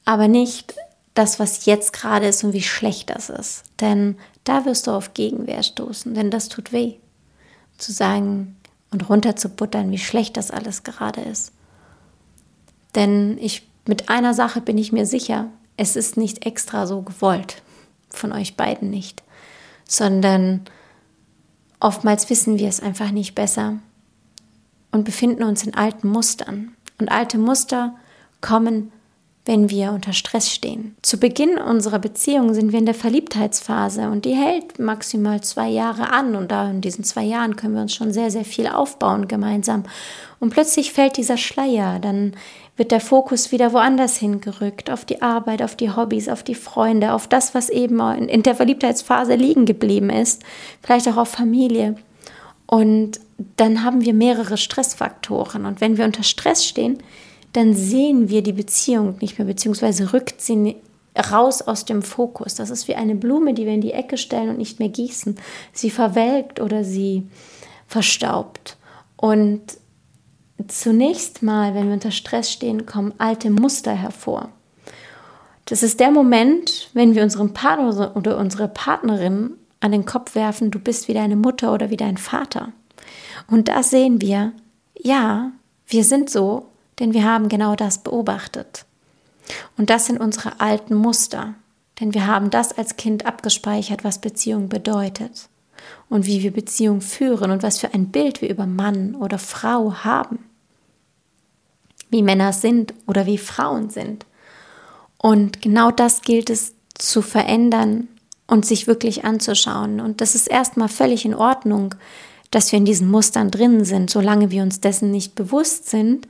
aber 0.05 0.29
nicht 0.29 0.75
das, 1.15 1.39
was 1.39 1.67
jetzt 1.67 1.93
gerade 1.93 2.27
ist 2.27 2.45
und 2.45 2.53
wie 2.53 2.63
schlecht 2.63 3.11
das 3.11 3.31
ist. 3.31 3.65
Denn 3.81 4.17
da 4.45 4.65
wirst 4.65 4.87
du 4.87 4.93
auf 4.93 5.15
Gegenwehr 5.15 5.63
stoßen, 5.63 6.15
denn 6.15 6.31
das 6.31 6.49
tut 6.49 6.73
weh. 6.73 6.95
Zu 7.79 7.93
sagen 7.93 8.57
und 8.91 9.09
runterzubuttern, 9.09 9.91
wie 9.91 9.99
schlecht 9.99 10.37
das 10.37 10.51
alles 10.51 10.83
gerade 10.83 11.21
ist. 11.23 11.53
Denn 12.95 13.39
ich, 13.39 13.67
mit 13.87 14.09
einer 14.09 14.35
Sache 14.35 14.61
bin 14.61 14.79
ich 14.79 14.93
mir 14.93 15.07
sicher, 15.07 15.49
es 15.77 15.97
ist 15.97 16.17
nicht 16.17 16.45
extra 16.47 16.87
so 16.87 17.03
gewollt, 17.03 17.63
von 18.11 18.33
euch 18.33 18.57
beiden 18.57 18.91
nicht, 18.91 19.23
sondern 19.89 20.61
oftmals 21.81 22.29
wissen 22.31 22.59
wir 22.59 22.69
es 22.69 22.81
einfach 22.81 23.11
nicht 23.11 23.35
besser 23.35 23.79
und 24.91 25.05
befinden 25.05 25.43
uns 25.43 25.65
in 25.65 25.75
alten 25.75 26.09
Mustern. 26.09 26.77
Und 27.03 27.09
alte 27.09 27.37
Muster 27.37 27.97
kommen, 28.41 28.93
wenn 29.45 29.71
wir 29.71 29.91
unter 29.91 30.13
Stress 30.13 30.53
stehen. 30.53 30.95
Zu 31.03 31.19
Beginn 31.19 31.59
unserer 31.59 31.99
Beziehung 31.99 32.55
sind 32.55 32.71
wir 32.71 32.79
in 32.79 32.87
der 32.87 32.95
Verliebtheitsphase 32.95 34.09
und 34.09 34.25
die 34.25 34.35
hält 34.37 34.79
maximal 34.79 35.41
zwei 35.41 35.69
Jahre 35.69 36.13
an. 36.13 36.37
Und 36.37 36.53
da 36.53 36.71
in 36.71 36.81
diesen 36.81 37.03
zwei 37.03 37.25
Jahren 37.25 37.57
können 37.57 37.75
wir 37.75 37.83
uns 37.83 37.93
schon 37.93 38.13
sehr, 38.13 38.31
sehr 38.31 38.45
viel 38.45 38.69
aufbauen 38.69 39.27
gemeinsam. 39.27 39.83
Und 40.39 40.51
plötzlich 40.51 40.93
fällt 40.93 41.17
dieser 41.17 41.39
Schleier, 41.39 41.99
dann 41.99 42.35
wird 42.77 42.93
der 42.93 43.01
Fokus 43.01 43.51
wieder 43.51 43.73
woanders 43.73 44.17
hingerückt, 44.17 44.91
auf 44.91 45.05
die 45.05 45.23
Arbeit, 45.23 45.61
auf 45.61 45.75
die 45.75 45.91
Hobbys, 45.91 46.29
auf 46.29 46.45
die 46.45 46.55
Freunde, 46.55 47.13
auf 47.13 47.27
das, 47.27 47.53
was 47.53 47.69
eben 47.69 47.99
in 48.29 48.45
der 48.45 48.55
Verliebtheitsphase 48.55 49.35
liegen 49.35 49.67
geblieben 49.67 50.09
ist, 50.09 50.45
vielleicht 50.83 51.09
auch 51.09 51.17
auf 51.17 51.31
Familie. 51.31 51.97
Und 52.73 53.21
dann 53.59 53.85
haben 53.85 54.01
wir 54.01 54.15
mehrere 54.15 54.57
Stressfaktoren. 54.57 55.67
Und 55.67 55.83
wenn 55.83 55.99
wir 55.99 56.07
unter 56.07 56.23
Stress 56.23 56.65
stehen, 56.65 56.97
dann 57.53 57.75
sehen 57.75 58.31
wir 58.31 58.43
die 58.43 58.55
Beziehung 58.55 59.19
nicht 59.21 59.39
mehr, 59.39 59.47
beziehungsweise 59.47 60.15
rückt 60.15 60.41
sie 60.41 60.77
raus 61.31 61.61
aus 61.61 61.85
dem 61.85 62.01
Fokus. 62.01 62.55
Das 62.55 62.71
ist 62.71 62.89
wie 62.89 62.95
eine 62.95 63.15
Blume, 63.15 63.53
die 63.53 63.67
wir 63.67 63.75
in 63.75 63.83
die 63.83 63.93
Ecke 63.93 64.17
stellen 64.17 64.49
und 64.49 64.57
nicht 64.57 64.79
mehr 64.79 64.89
gießen. 64.89 65.37
Sie 65.75 65.91
verwelkt 65.91 66.63
oder 66.63 66.83
sie 66.83 67.27
verstaubt. 67.89 68.79
Und 69.19 69.61
zunächst 70.67 71.43
mal, 71.43 71.75
wenn 71.75 71.89
wir 71.89 71.93
unter 71.93 72.11
Stress 72.11 72.51
stehen, 72.51 72.87
kommen 72.87 73.13
alte 73.19 73.51
Muster 73.51 73.93
hervor. 73.93 74.49
Das 75.67 75.83
ist 75.83 76.01
der 76.01 76.11
Moment, 76.11 76.89
wenn 76.95 77.15
wir 77.15 77.23
unserem 77.23 77.53
Partner 77.53 78.17
oder 78.17 78.39
unsere 78.39 78.69
Partnerin 78.69 79.59
an 79.83 79.93
den 79.93 80.07
Kopf 80.07 80.35
werfen, 80.35 80.71
du 80.71 80.79
bist 80.79 81.09
wie 81.09 81.15
deine 81.15 81.37
Mutter 81.37 81.73
oder 81.73 81.91
wie 81.91 81.97
dein 81.97 82.17
Vater. 82.17 82.73
Und 83.49 83.69
da 83.69 83.83
sehen 83.83 84.21
wir, 84.21 84.53
ja, 84.97 85.51
wir 85.87 86.05
sind 86.05 86.31
so, 86.31 86.67
denn 86.99 87.13
wir 87.13 87.25
haben 87.25 87.49
genau 87.49 87.75
das 87.75 87.99
beobachtet. 87.99 88.87
Und 89.77 89.91
das 89.91 90.07
sind 90.07 90.21
unsere 90.21 90.61
alten 90.61 90.95
Muster, 90.95 91.55
denn 91.99 92.15
wir 92.15 92.27
haben 92.29 92.51
das 92.51 92.77
als 92.79 92.97
Kind 92.97 93.27
abgespeichert, 93.27 94.05
was 94.05 94.21
Beziehung 94.21 94.69
bedeutet 94.69 95.49
und 96.09 96.27
wie 96.27 96.43
wir 96.43 96.53
Beziehung 96.53 97.01
führen 97.01 97.51
und 97.51 97.65
was 97.65 97.79
für 97.79 97.93
ein 97.93 98.13
Bild 98.13 98.41
wir 98.41 98.51
über 98.51 98.67
Mann 98.67 99.17
oder 99.17 99.39
Frau 99.39 99.95
haben, 100.05 100.39
wie 102.09 102.23
Männer 102.23 102.53
sind 102.53 102.95
oder 103.09 103.27
wie 103.27 103.39
Frauen 103.39 103.91
sind. 103.91 104.27
Und 105.19 105.61
genau 105.61 105.91
das 105.91 106.23
gilt 106.23 106.51
es 106.51 106.75
zu 106.95 107.21
verändern 107.21 108.07
und 108.47 108.67
sich 108.67 108.87
wirklich 108.87 109.25
anzuschauen. 109.25 110.01
Und 110.01 110.21
das 110.21 110.35
ist 110.35 110.47
erstmal 110.47 110.89
völlig 110.89 111.25
in 111.25 111.35
Ordnung, 111.35 111.95
dass 112.51 112.71
wir 112.71 112.79
in 112.79 112.85
diesen 112.85 113.11
Mustern 113.11 113.51
drin 113.51 113.85
sind. 113.85 114.11
Solange 114.11 114.51
wir 114.51 114.63
uns 114.63 114.81
dessen 114.81 115.11
nicht 115.11 115.35
bewusst 115.35 115.89
sind, 115.89 116.29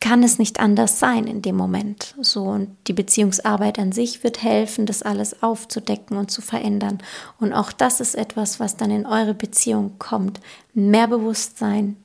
kann 0.00 0.22
es 0.22 0.38
nicht 0.38 0.60
anders 0.60 0.98
sein 0.98 1.26
in 1.26 1.42
dem 1.42 1.56
Moment. 1.56 2.14
So 2.20 2.44
und 2.44 2.74
die 2.86 2.94
Beziehungsarbeit 2.94 3.78
an 3.78 3.92
sich 3.92 4.24
wird 4.24 4.42
helfen, 4.42 4.86
das 4.86 5.02
alles 5.02 5.42
aufzudecken 5.42 6.16
und 6.16 6.30
zu 6.30 6.40
verändern. 6.40 6.98
Und 7.38 7.52
auch 7.52 7.70
das 7.70 8.00
ist 8.00 8.14
etwas, 8.14 8.58
was 8.58 8.76
dann 8.76 8.90
in 8.90 9.06
eure 9.06 9.34
Beziehung 9.34 9.98
kommt. 9.98 10.40
Mehr 10.72 11.06
Bewusstsein, 11.06 11.96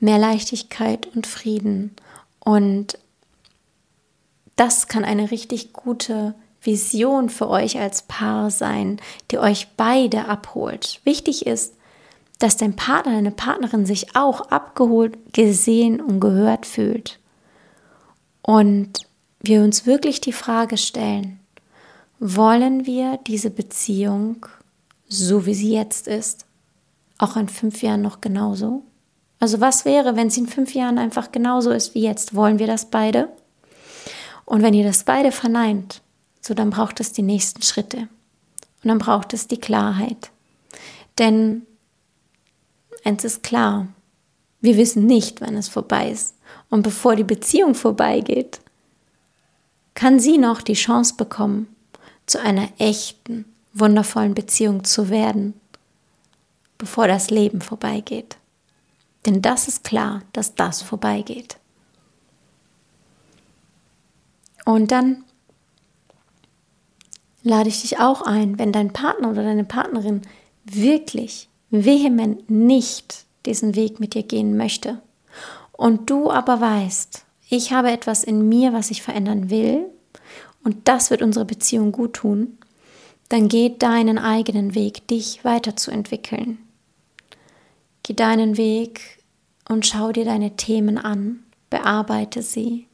mehr 0.00 0.18
Leichtigkeit 0.18 1.06
und 1.14 1.26
Frieden. 1.26 1.94
Und 2.40 2.98
das 4.56 4.88
kann 4.88 5.04
eine 5.04 5.30
richtig 5.30 5.74
gute 5.74 6.34
Vision 6.68 7.30
für 7.30 7.48
euch 7.48 7.80
als 7.80 8.02
Paar 8.02 8.50
sein, 8.50 9.00
die 9.30 9.38
euch 9.38 9.68
beide 9.78 10.26
abholt. 10.26 11.00
Wichtig 11.04 11.46
ist, 11.46 11.72
dass 12.38 12.58
dein 12.58 12.76
Partner, 12.76 13.12
deine 13.12 13.30
Partnerin 13.30 13.86
sich 13.86 14.14
auch 14.14 14.42
abgeholt, 14.50 15.32
gesehen 15.32 15.98
und 15.98 16.20
gehört 16.20 16.66
fühlt. 16.66 17.18
Und 18.42 19.06
wir 19.40 19.62
uns 19.62 19.86
wirklich 19.86 20.20
die 20.20 20.32
Frage 20.32 20.76
stellen, 20.76 21.40
wollen 22.20 22.84
wir 22.84 23.18
diese 23.26 23.50
Beziehung, 23.50 24.44
so 25.08 25.46
wie 25.46 25.54
sie 25.54 25.72
jetzt 25.72 26.06
ist, 26.06 26.44
auch 27.16 27.36
in 27.36 27.48
fünf 27.48 27.82
Jahren 27.82 28.02
noch 28.02 28.20
genauso? 28.20 28.82
Also 29.40 29.60
was 29.62 29.86
wäre, 29.86 30.16
wenn 30.16 30.28
sie 30.28 30.40
in 30.40 30.48
fünf 30.48 30.74
Jahren 30.74 30.98
einfach 30.98 31.32
genauso 31.32 31.70
ist 31.70 31.94
wie 31.94 32.02
jetzt? 32.02 32.34
Wollen 32.34 32.58
wir 32.58 32.66
das 32.66 32.90
beide? 32.90 33.30
Und 34.44 34.62
wenn 34.62 34.74
ihr 34.74 34.84
das 34.84 35.04
beide 35.04 35.32
verneint, 35.32 36.02
so 36.40 36.54
dann 36.54 36.70
braucht 36.70 37.00
es 37.00 37.12
die 37.12 37.22
nächsten 37.22 37.62
Schritte. 37.62 38.08
Und 38.82 38.88
dann 38.88 38.98
braucht 38.98 39.34
es 39.34 39.48
die 39.48 39.58
Klarheit. 39.58 40.30
Denn 41.18 41.66
Eins 43.04 43.24
ist 43.24 43.42
klar, 43.42 43.88
wir 44.60 44.76
wissen 44.76 45.06
nicht, 45.06 45.40
wann 45.40 45.56
es 45.56 45.68
vorbei 45.68 46.10
ist. 46.10 46.34
Und 46.68 46.82
bevor 46.82 47.16
die 47.16 47.24
Beziehung 47.24 47.74
vorbeigeht, 47.74 48.60
kann 49.94 50.20
sie 50.20 50.38
noch 50.38 50.62
die 50.62 50.74
Chance 50.74 51.14
bekommen, 51.16 51.74
zu 52.26 52.40
einer 52.40 52.68
echten, 52.78 53.46
wundervollen 53.72 54.34
Beziehung 54.34 54.84
zu 54.84 55.08
werden, 55.08 55.58
bevor 56.76 57.08
das 57.08 57.30
Leben 57.30 57.62
vorbeigeht. 57.62 58.36
Denn 59.24 59.40
das 59.40 59.68
ist 59.68 59.84
klar, 59.84 60.22
dass 60.32 60.54
das 60.54 60.82
vorbeigeht. 60.82 61.56
Und 64.64 64.92
dann 64.92 65.24
lade 67.48 67.68
ich 67.68 67.82
dich 67.82 67.98
auch 67.98 68.22
ein, 68.22 68.58
wenn 68.58 68.72
dein 68.72 68.92
Partner 68.92 69.30
oder 69.30 69.42
deine 69.42 69.64
Partnerin 69.64 70.22
wirklich 70.64 71.48
vehement 71.70 72.50
nicht 72.50 73.24
diesen 73.46 73.74
Weg 73.74 74.00
mit 74.00 74.14
dir 74.14 74.22
gehen 74.22 74.56
möchte 74.56 75.00
und 75.72 76.10
du 76.10 76.30
aber 76.30 76.60
weißt, 76.60 77.24
ich 77.48 77.72
habe 77.72 77.90
etwas 77.90 78.24
in 78.24 78.48
mir, 78.48 78.72
was 78.72 78.90
ich 78.90 79.02
verändern 79.02 79.48
will 79.48 79.86
und 80.64 80.88
das 80.88 81.10
wird 81.10 81.22
unsere 81.22 81.44
Beziehung 81.44 81.92
gut 81.92 82.14
tun, 82.14 82.58
dann 83.28 83.48
geh 83.48 83.74
deinen 83.78 84.18
eigenen 84.18 84.74
Weg, 84.74 85.06
dich 85.06 85.44
weiterzuentwickeln. 85.44 86.58
Geh 88.02 88.14
deinen 88.14 88.56
Weg 88.56 89.22
und 89.68 89.86
schau 89.86 90.12
dir 90.12 90.24
deine 90.24 90.56
Themen 90.56 90.98
an, 90.98 91.44
bearbeite 91.70 92.42
sie 92.42 92.86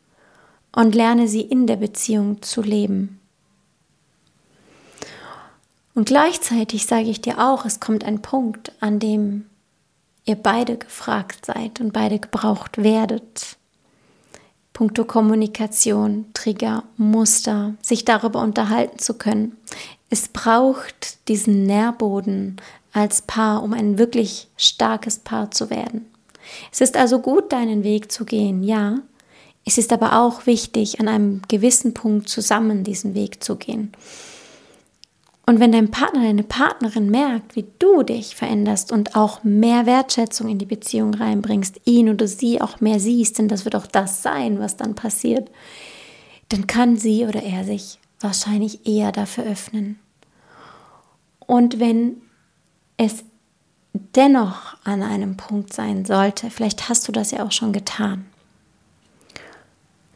und 0.74 0.94
lerne 0.94 1.28
sie 1.28 1.42
in 1.42 1.66
der 1.66 1.76
Beziehung 1.76 2.42
zu 2.42 2.62
leben. 2.62 3.20
Und 5.94 6.06
gleichzeitig 6.06 6.86
sage 6.86 7.08
ich 7.08 7.20
dir 7.20 7.38
auch, 7.38 7.64
es 7.64 7.80
kommt 7.80 8.04
ein 8.04 8.20
Punkt, 8.20 8.72
an 8.80 8.98
dem 8.98 9.46
ihr 10.24 10.36
beide 10.36 10.76
gefragt 10.76 11.46
seid 11.46 11.80
und 11.80 11.92
beide 11.92 12.18
gebraucht 12.18 12.78
werdet. 12.78 13.56
Punkto 14.72 15.04
Kommunikation, 15.04 16.26
Trigger, 16.34 16.82
Muster, 16.96 17.74
sich 17.80 18.04
darüber 18.04 18.40
unterhalten 18.40 18.98
zu 18.98 19.14
können. 19.14 19.56
Es 20.10 20.26
braucht 20.28 21.28
diesen 21.28 21.64
Nährboden 21.64 22.56
als 22.92 23.22
Paar, 23.22 23.62
um 23.62 23.72
ein 23.72 23.98
wirklich 23.98 24.48
starkes 24.56 25.20
Paar 25.20 25.52
zu 25.52 25.70
werden. 25.70 26.06
Es 26.72 26.80
ist 26.80 26.96
also 26.96 27.20
gut, 27.20 27.52
deinen 27.52 27.84
Weg 27.84 28.10
zu 28.10 28.24
gehen, 28.24 28.64
ja. 28.64 28.98
Es 29.64 29.78
ist 29.78 29.92
aber 29.92 30.20
auch 30.20 30.46
wichtig, 30.46 31.00
an 31.00 31.08
einem 31.08 31.42
gewissen 31.48 31.94
Punkt 31.94 32.28
zusammen 32.28 32.84
diesen 32.84 33.14
Weg 33.14 33.42
zu 33.42 33.56
gehen. 33.56 33.92
Und 35.46 35.60
wenn 35.60 35.72
dein 35.72 35.90
Partner, 35.90 36.22
deine 36.22 36.42
Partnerin 36.42 37.10
merkt, 37.10 37.54
wie 37.54 37.66
du 37.78 38.02
dich 38.02 38.34
veränderst 38.34 38.92
und 38.92 39.14
auch 39.14 39.44
mehr 39.44 39.84
Wertschätzung 39.84 40.48
in 40.48 40.58
die 40.58 40.64
Beziehung 40.64 41.12
reinbringst, 41.12 41.82
ihn 41.84 42.08
oder 42.08 42.26
sie 42.26 42.62
auch 42.62 42.80
mehr 42.80 42.98
siehst, 42.98 43.38
denn 43.38 43.48
das 43.48 43.66
wird 43.66 43.76
auch 43.76 43.86
das 43.86 44.22
sein, 44.22 44.58
was 44.58 44.76
dann 44.76 44.94
passiert, 44.94 45.50
dann 46.48 46.66
kann 46.66 46.96
sie 46.96 47.26
oder 47.26 47.42
er 47.42 47.64
sich 47.64 47.98
wahrscheinlich 48.20 48.86
eher 48.86 49.12
dafür 49.12 49.44
öffnen. 49.44 49.98
Und 51.40 51.78
wenn 51.78 52.22
es 52.96 53.24
dennoch 53.92 54.76
an 54.84 55.02
einem 55.02 55.36
Punkt 55.36 55.74
sein 55.74 56.06
sollte, 56.06 56.50
vielleicht 56.50 56.88
hast 56.88 57.06
du 57.06 57.12
das 57.12 57.32
ja 57.32 57.44
auch 57.44 57.52
schon 57.52 57.74
getan, 57.74 58.24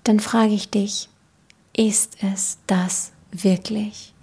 dann 0.04 0.20
frage 0.20 0.54
ich 0.54 0.70
dich, 0.70 1.10
ist 1.76 2.16
es 2.22 2.58
das 2.66 3.12
wirklich? 3.30 4.14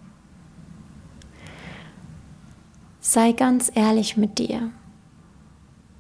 Sei 3.08 3.34
ganz 3.34 3.72
ehrlich 3.76 4.18
mit 4.18 4.40
dir. 4.40 4.72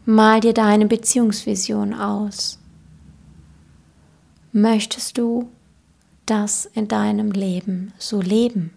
Mal 0.05 0.39
dir 0.39 0.55
deine 0.55 0.87
Beziehungsvision 0.87 1.93
aus. 1.93 2.57
Möchtest 4.51 5.19
du 5.19 5.51
das 6.25 6.65
in 6.65 6.87
deinem 6.87 7.29
Leben 7.29 7.93
so 7.99 8.21
leben? 8.21 8.73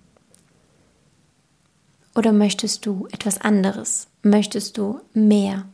Oder 2.15 2.35
möchtest 2.35 2.85
du 2.85 3.09
etwas 3.13 3.41
anderes? 3.41 4.09
Möchtest 4.23 4.77
du 4.77 5.01
mehr? 5.15 5.67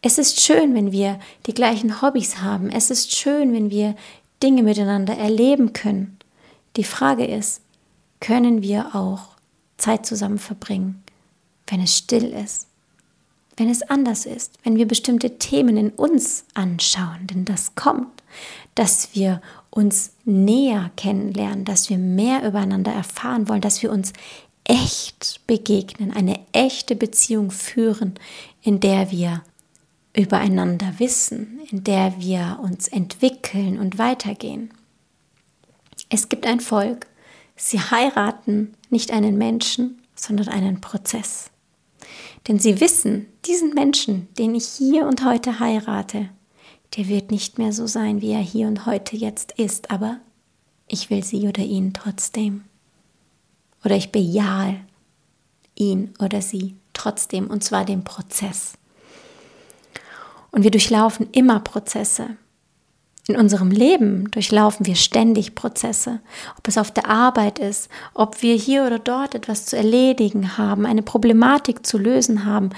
Es 0.00 0.16
ist 0.16 0.40
schön, 0.40 0.76
wenn 0.76 0.92
wir 0.92 1.18
die 1.46 1.54
gleichen 1.54 2.00
Hobbys 2.00 2.40
haben. 2.40 2.70
Es 2.70 2.92
ist 2.92 3.16
schön, 3.16 3.52
wenn 3.52 3.70
wir 3.70 3.96
Dinge 4.44 4.62
miteinander 4.62 5.16
erleben 5.18 5.72
können. 5.72 6.20
Die 6.76 6.84
Frage 6.84 7.26
ist, 7.26 7.62
können 8.20 8.62
wir 8.62 8.94
auch 8.94 9.34
Zeit 9.76 10.06
zusammen 10.06 10.38
verbringen? 10.38 11.02
Wenn 11.70 11.80
es 11.80 11.96
still 11.96 12.32
ist, 12.32 12.66
wenn 13.56 13.68
es 13.68 13.82
anders 13.82 14.26
ist, 14.26 14.58
wenn 14.64 14.76
wir 14.76 14.88
bestimmte 14.88 15.38
Themen 15.38 15.76
in 15.76 15.90
uns 15.90 16.44
anschauen, 16.54 17.26
denn 17.26 17.44
das 17.44 17.74
kommt, 17.74 18.22
dass 18.74 19.14
wir 19.14 19.40
uns 19.70 20.12
näher 20.24 20.90
kennenlernen, 20.96 21.64
dass 21.64 21.90
wir 21.90 21.98
mehr 21.98 22.46
übereinander 22.46 22.92
erfahren 22.92 23.48
wollen, 23.48 23.60
dass 23.60 23.82
wir 23.82 23.90
uns 23.90 24.12
echt 24.64 25.40
begegnen, 25.46 26.12
eine 26.12 26.40
echte 26.52 26.96
Beziehung 26.96 27.50
führen, 27.50 28.14
in 28.62 28.80
der 28.80 29.10
wir 29.10 29.42
übereinander 30.14 30.94
wissen, 30.98 31.60
in 31.70 31.84
der 31.84 32.14
wir 32.18 32.58
uns 32.62 32.88
entwickeln 32.88 33.78
und 33.78 33.98
weitergehen. 33.98 34.70
Es 36.08 36.28
gibt 36.28 36.46
ein 36.46 36.60
Volk, 36.60 37.06
sie 37.56 37.78
heiraten 37.78 38.74
nicht 38.90 39.12
einen 39.12 39.38
Menschen, 39.38 40.02
sondern 40.14 40.48
einen 40.48 40.80
Prozess. 40.80 41.50
Denn 42.48 42.58
sie 42.58 42.80
wissen, 42.80 43.26
diesen 43.44 43.74
Menschen, 43.74 44.28
den 44.38 44.54
ich 44.54 44.66
hier 44.66 45.06
und 45.06 45.24
heute 45.24 45.60
heirate, 45.60 46.30
der 46.96 47.08
wird 47.08 47.30
nicht 47.30 47.58
mehr 47.58 47.72
so 47.72 47.86
sein, 47.86 48.20
wie 48.20 48.32
er 48.32 48.40
hier 48.40 48.66
und 48.66 48.86
heute 48.86 49.16
jetzt 49.16 49.52
ist, 49.52 49.90
aber 49.90 50.18
ich 50.88 51.10
will 51.10 51.22
sie 51.22 51.46
oder 51.46 51.62
ihn 51.62 51.92
trotzdem. 51.92 52.64
Oder 53.84 53.96
ich 53.96 54.10
bejahe 54.10 54.80
ihn 55.74 56.12
oder 56.18 56.42
sie 56.42 56.74
trotzdem, 56.92 57.46
und 57.48 57.62
zwar 57.62 57.84
den 57.84 58.04
Prozess. 58.04 58.74
Und 60.50 60.64
wir 60.64 60.70
durchlaufen 60.70 61.28
immer 61.32 61.60
Prozesse. 61.60 62.36
In 63.30 63.36
unserem 63.36 63.70
Leben 63.70 64.28
durchlaufen 64.32 64.86
wir 64.86 64.96
ständig 64.96 65.54
Prozesse, 65.54 66.18
ob 66.58 66.66
es 66.66 66.76
auf 66.76 66.90
der 66.90 67.08
Arbeit 67.08 67.60
ist, 67.60 67.88
ob 68.12 68.42
wir 68.42 68.56
hier 68.56 68.84
oder 68.84 68.98
dort 68.98 69.36
etwas 69.36 69.66
zu 69.66 69.76
erledigen 69.76 70.58
haben, 70.58 70.84
eine 70.84 71.02
Problematik 71.04 71.86
zu 71.86 71.96
lösen 71.96 72.44
haben. 72.44 72.70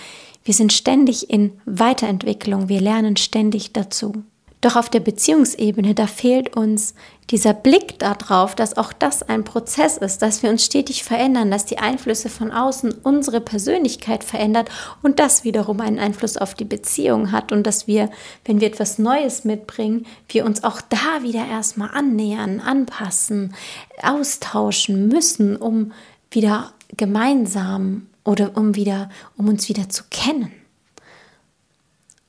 Wir 0.44 0.52
sind 0.52 0.74
ständig 0.74 1.30
in 1.30 1.52
Weiterentwicklung, 1.64 2.68
wir 2.68 2.82
lernen 2.82 3.16
ständig 3.16 3.72
dazu. 3.72 4.24
Doch 4.62 4.76
auf 4.76 4.88
der 4.88 5.00
Beziehungsebene, 5.00 5.92
da 5.92 6.06
fehlt 6.06 6.56
uns 6.56 6.94
dieser 7.30 7.52
Blick 7.52 7.98
darauf, 7.98 8.54
dass 8.54 8.76
auch 8.76 8.92
das 8.92 9.24
ein 9.24 9.42
Prozess 9.42 9.96
ist, 9.96 10.22
dass 10.22 10.44
wir 10.44 10.50
uns 10.50 10.64
stetig 10.64 11.02
verändern, 11.02 11.50
dass 11.50 11.66
die 11.66 11.78
Einflüsse 11.78 12.28
von 12.28 12.52
außen 12.52 12.94
unsere 13.02 13.40
Persönlichkeit 13.40 14.22
verändert 14.22 14.70
und 15.02 15.18
das 15.18 15.42
wiederum 15.42 15.80
einen 15.80 15.98
Einfluss 15.98 16.36
auf 16.36 16.54
die 16.54 16.64
Beziehung 16.64 17.32
hat 17.32 17.50
und 17.50 17.66
dass 17.66 17.88
wir, 17.88 18.08
wenn 18.44 18.60
wir 18.60 18.68
etwas 18.68 19.00
Neues 19.00 19.44
mitbringen, 19.44 20.06
wir 20.28 20.46
uns 20.46 20.62
auch 20.62 20.80
da 20.80 21.22
wieder 21.22 21.44
erstmal 21.44 21.90
annähern, 21.90 22.60
anpassen, 22.60 23.54
austauschen 24.00 25.08
müssen, 25.08 25.56
um 25.56 25.90
wieder 26.30 26.72
gemeinsam 26.96 28.06
oder 28.24 28.56
um 28.56 28.76
wieder, 28.76 29.10
um 29.36 29.48
uns 29.48 29.68
wieder 29.68 29.88
zu 29.88 30.04
kennen 30.08 30.52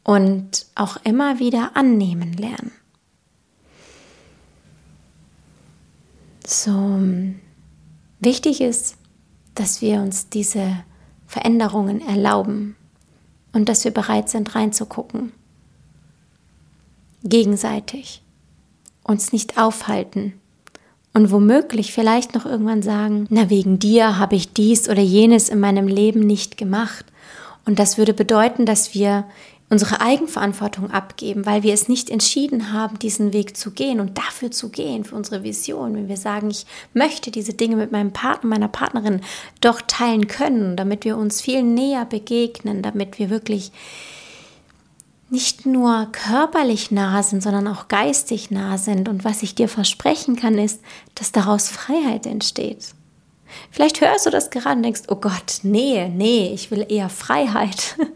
und 0.04 0.66
auch 0.76 0.98
immer 1.04 1.40
wieder 1.40 1.72
annehmen 1.76 2.34
lernen. 2.34 2.72
So 6.46 7.00
wichtig 8.20 8.62
ist, 8.62 8.98
dass 9.56 9.82
wir 9.82 10.02
uns 10.02 10.30
diese 10.30 10.84
Veränderungen 11.26 12.02
erlauben 12.02 12.76
und 13.54 13.70
dass 13.70 13.86
wir 13.86 13.92
bereit 13.92 14.30
sind 14.30 14.56
reinzugucken. 14.56 15.32
Gegenseitig. 17.24 18.22
Uns 19.04 19.32
nicht 19.32 19.58
aufhalten 19.58 20.34
und 21.14 21.32
womöglich 21.32 21.94
vielleicht 21.94 22.34
noch 22.34 22.46
irgendwann 22.46 22.82
sagen, 22.82 23.28
na 23.30 23.50
wegen 23.50 23.80
dir 23.80 24.18
habe 24.18 24.36
ich 24.36 24.54
dies 24.54 24.90
oder 24.90 25.02
jenes 25.02 25.50
in 25.50 25.60
meinem 25.60 25.88
Leben 25.88 26.22
nicht 26.22 26.58
gemacht. 26.58 27.06
Und 27.66 27.80
das 27.80 27.98
würde 27.98 28.14
bedeuten, 28.14 28.66
dass 28.66 28.94
wir 28.94 29.26
unsere 29.70 30.02
Eigenverantwortung 30.02 30.92
abgeben, 30.92 31.46
weil 31.46 31.64
wir 31.64 31.74
es 31.74 31.88
nicht 31.88 32.10
entschieden 32.10 32.72
haben, 32.72 33.00
diesen 33.00 33.34
Weg 33.34 33.58
zu 33.58 33.72
gehen 33.72 34.00
und 34.00 34.18
dafür 34.18 34.52
zu 34.52 34.70
gehen, 34.70 35.04
für 35.04 35.16
unsere 35.16 35.44
Vision. 35.44 35.96
Wenn 35.96 36.08
wir 36.08 36.18
sagen, 36.18 36.52
ich 36.52 36.66
möchte 36.94 37.32
diese 37.32 37.54
Dinge 37.54 37.76
mit 37.76 37.92
meinem 37.92 38.14
Partner, 38.14 38.50
meiner 38.50 38.68
Partnerin 38.68 39.22
doch 39.62 39.82
teilen 39.82 40.28
können, 40.28 40.76
damit 40.76 41.06
wir 41.06 41.18
uns 41.18 41.42
viel 41.42 41.64
näher 41.64 42.06
begegnen, 42.06 42.82
damit 42.82 43.18
wir 43.18 43.30
wirklich 43.30 43.72
nicht 45.30 45.66
nur 45.66 46.10
körperlich 46.12 46.92
nah 46.92 47.24
sind, 47.24 47.42
sondern 47.42 47.68
auch 47.68 47.88
geistig 47.88 48.52
nah 48.52 48.78
sind. 48.78 49.10
Und 49.10 49.26
was 49.26 49.42
ich 49.42 49.56
dir 49.56 49.68
versprechen 49.68 50.36
kann, 50.36 50.60
ist, 50.60 50.82
dass 51.16 51.32
daraus 51.32 51.70
Freiheit 51.70 52.28
entsteht. 52.28 52.94
Vielleicht 53.72 54.02
hörst 54.02 54.28
du 54.28 54.30
das 54.30 54.52
gerade 54.52 54.78
und 54.78 54.84
denkst, 54.84 55.04
oh 55.08 55.16
Gott, 55.16 55.60
nee, 55.64 56.08
nee, 56.10 56.52
ich 56.54 56.70
will 56.70 56.86
eher 56.88 57.10
Freiheit. 57.10 57.98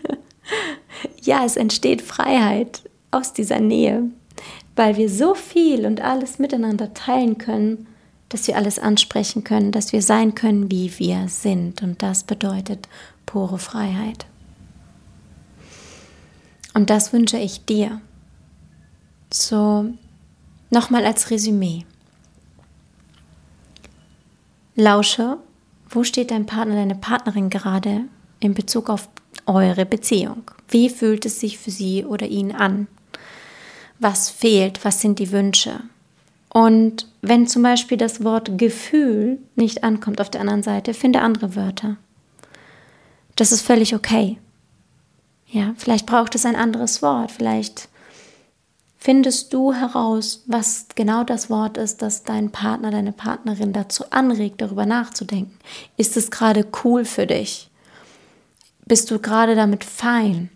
ja, 1.28 1.46
es 1.46 1.58
entsteht 1.58 2.02
Freiheit 2.02 2.90
aus 3.12 3.34
dieser 3.34 3.60
Nähe, 3.60 4.04
weil 4.76 4.98
wir 4.98 5.10
so 5.10 5.36
viel 5.36 5.86
und 5.86 6.02
alles 6.02 6.40
miteinander 6.40 6.94
teilen 6.94 7.38
können, 7.38 7.88
dass 8.30 8.48
wir 8.48 8.56
alles 8.56 8.80
ansprechen 8.80 9.44
können, 9.44 9.72
dass 9.72 9.94
wir 9.94 10.02
sein 10.02 10.36
können, 10.36 10.72
wie 10.72 10.98
wir 11.00 11.28
sind. 11.28 11.82
Und 11.82 12.02
das 12.02 12.24
bedeutet 12.24 12.88
pure 13.26 13.60
Freiheit. 13.60 14.26
Und 16.74 16.90
das 16.90 17.14
wünsche 17.14 17.38
ich 17.38 17.66
dir. 17.66 18.02
So, 19.32 19.86
nochmal 20.70 21.06
als 21.06 21.30
Resümee. 21.30 21.86
Lausche, 24.76 25.38
wo 25.90 26.04
steht 26.04 26.32
dein 26.32 26.46
Partner, 26.46 26.76
deine 26.76 26.96
Partnerin 26.96 27.50
gerade 27.50 28.02
in 28.40 28.54
Bezug 28.54 28.90
auf 28.90 29.10
eure 29.48 29.86
Beziehung? 29.86 30.44
Wie 30.68 30.90
fühlt 30.90 31.26
es 31.26 31.40
sich 31.40 31.58
für 31.58 31.72
sie 31.72 32.06
oder 32.06 32.28
ihn 32.28 32.52
an? 32.52 32.88
Was 34.00 34.30
fehlt? 34.30 34.84
Was 34.86 35.02
sind 35.02 35.20
die 35.20 35.32
Wünsche? 35.32 35.82
Und 36.50 37.08
wenn 37.22 37.48
zum 37.48 37.64
Beispiel 37.64 37.98
das 37.98 38.24
Wort 38.24 38.58
Gefühl 38.58 39.40
nicht 39.56 39.84
ankommt 39.84 40.22
auf 40.22 40.30
der 40.30 40.42
anderen 40.42 40.64
Seite, 40.64 40.94
finde 40.94 41.22
andere 41.22 41.56
Wörter. 41.56 41.98
Das 43.36 43.52
ist 43.52 43.62
völlig 43.62 43.94
okay. 43.94 44.38
Ja, 45.48 45.74
vielleicht 45.78 46.06
braucht 46.06 46.36
es 46.36 46.46
ein 46.46 46.56
anderes 46.56 47.02
Wort. 47.02 47.32
Vielleicht 47.32 47.90
findest 48.98 49.54
du 49.54 49.74
heraus, 49.74 50.44
was 50.48 50.88
genau 50.96 51.24
das 51.24 51.50
Wort 51.50 51.78
ist, 51.78 52.02
das 52.02 52.24
dein 52.24 52.52
Partner, 52.52 52.92
deine 52.92 53.12
Partnerin 53.12 53.72
dazu 53.72 54.06
anregt, 54.10 54.60
darüber 54.62 54.86
nachzudenken. 54.86 55.58
Ist 55.96 56.18
es 56.18 56.32
gerade 56.32 56.66
cool 56.84 57.06
für 57.06 57.28
dich? 57.28 57.70
Bist 58.88 59.12
du 59.12 59.20
gerade 59.20 59.56
damit 59.56 59.84
fein? 59.84 60.50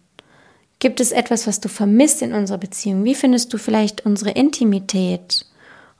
Gibt 0.79 1.01
es 1.01 1.11
etwas, 1.11 1.47
was 1.47 1.59
du 1.59 1.67
vermisst 1.67 2.21
in 2.21 2.33
unserer 2.33 2.57
Beziehung? 2.57 3.03
Wie 3.03 3.13
findest 3.13 3.51
du 3.53 3.57
vielleicht 3.57 4.05
unsere 4.05 4.31
Intimität, 4.31 5.45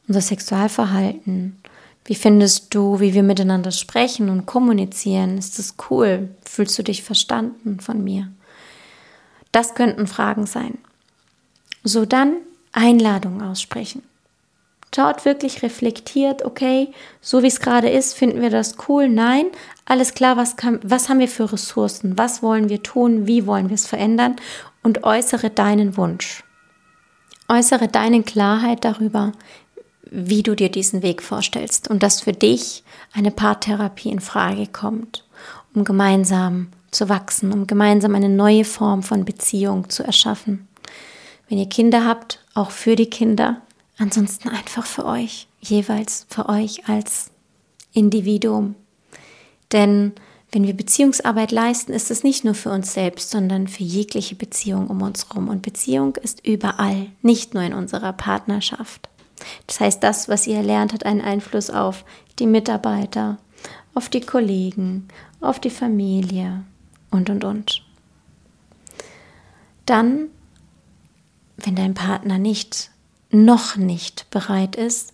unser 0.08 0.22
Sexualverhalten? 0.22 1.58
Wie 2.06 2.16
findest 2.16 2.74
du, 2.74 3.00
wie 3.02 3.14
wir 3.14 3.24
miteinander 3.24 3.72
sprechen 3.72 4.30
und 4.30 4.46
kommunizieren? 4.46 5.38
Ist 5.38 5.60
das 5.60 5.76
cool? 5.90 6.30
Fühlst 6.50 6.80
du 6.80 6.84
dich 6.84 7.04
verstanden 7.04 7.80
von 7.82 8.02
mir? 8.02 8.32
Das 9.52 9.76
könnten 9.76 10.08
Fragen 10.08 10.46
sein. 10.46 10.78
So 11.84 12.06
dann 12.06 12.38
Einladung 12.72 13.42
aussprechen. 13.42 14.04
Schaut 14.94 15.24
wirklich 15.24 15.64
reflektiert, 15.64 16.44
okay, 16.44 16.90
so 17.22 17.44
wie 17.44 17.48
es 17.48 17.62
gerade 17.62 17.90
ist, 17.90 18.14
finden 18.14 18.42
wir 18.42 18.50
das 18.50 18.76
cool? 18.88 19.08
Nein, 19.08 19.46
alles 19.92 20.14
klar, 20.14 20.38
was, 20.38 20.56
kann, 20.56 20.80
was 20.84 21.10
haben 21.10 21.20
wir 21.20 21.28
für 21.28 21.52
Ressourcen? 21.52 22.18
Was 22.18 22.42
wollen 22.42 22.70
wir 22.70 22.82
tun? 22.82 23.28
Wie 23.28 23.46
wollen 23.46 23.70
wir 23.70 23.76
es 23.76 23.88
verändern? 23.88 24.36
Und 24.84 25.04
äußere 25.04 25.50
deinen 25.50 25.98
Wunsch. 25.98 26.44
Äußere 27.48 27.88
deine 27.88 28.24
Klarheit 28.24 28.86
darüber, 28.86 29.34
wie 30.10 30.44
du 30.44 30.56
dir 30.56 30.70
diesen 30.70 31.04
Weg 31.04 31.22
vorstellst 31.22 31.90
und 31.90 32.02
dass 32.02 32.22
für 32.22 32.34
dich 32.34 32.84
eine 33.14 33.32
Paartherapie 33.32 34.10
in 34.10 34.22
Frage 34.22 34.68
kommt, 34.68 35.26
um 35.74 35.84
gemeinsam 35.84 36.70
zu 36.92 37.10
wachsen, 37.10 37.52
um 37.52 37.68
gemeinsam 37.68 38.16
eine 38.16 38.30
neue 38.30 38.66
Form 38.66 39.04
von 39.04 39.26
Beziehung 39.26 39.90
zu 39.90 40.04
erschaffen. 40.04 40.68
Wenn 41.50 41.58
ihr 41.58 41.70
Kinder 41.70 42.06
habt, 42.06 42.44
auch 42.54 42.72
für 42.72 42.96
die 42.96 43.10
Kinder, 43.10 43.62
Ansonsten 44.02 44.50
einfach 44.50 44.88
für 44.88 45.06
euch, 45.06 45.48
jeweils 45.60 46.26
für 46.28 46.50
euch 46.50 46.90
als 46.90 47.30
Individuum. 47.94 48.74
Denn 49.72 50.14
wenn 50.52 50.66
wir 50.66 50.74
Beziehungsarbeit 50.74 51.52
leisten, 51.52 51.94
ist 51.94 52.12
es 52.12 52.24
nicht 52.24 52.44
nur 52.44 52.56
für 52.56 52.72
uns 52.72 52.94
selbst, 52.94 53.30
sondern 53.30 53.70
für 53.70 53.84
jegliche 53.84 54.36
Beziehung 54.36 54.88
um 54.88 55.02
uns 55.02 55.30
herum. 55.30 55.48
Und 55.48 55.62
Beziehung 55.62 56.18
ist 56.18 56.46
überall, 56.46 57.08
nicht 57.22 57.54
nur 57.54 57.64
in 57.64 57.74
unserer 57.74 58.12
Partnerschaft. 58.12 59.10
Das 59.68 59.80
heißt, 59.80 60.04
das, 60.04 60.28
was 60.28 60.48
ihr 60.48 60.58
erlernt, 60.58 60.94
hat 60.94 61.06
einen 61.06 61.22
Einfluss 61.22 61.70
auf 61.70 62.04
die 62.38 62.48
Mitarbeiter, 62.48 63.38
auf 63.94 64.10
die 64.10 64.22
Kollegen, 64.22 65.08
auf 65.40 65.60
die 65.60 65.70
Familie 65.70 66.64
und, 67.10 67.30
und, 67.30 67.44
und. 67.46 67.84
Dann, 69.86 70.28
wenn 71.58 71.76
dein 71.76 71.94
Partner 71.94 72.38
nicht 72.38 72.92
noch 73.32 73.78
nicht 73.78 74.30
bereit 74.30 74.76
ist, 74.76 75.14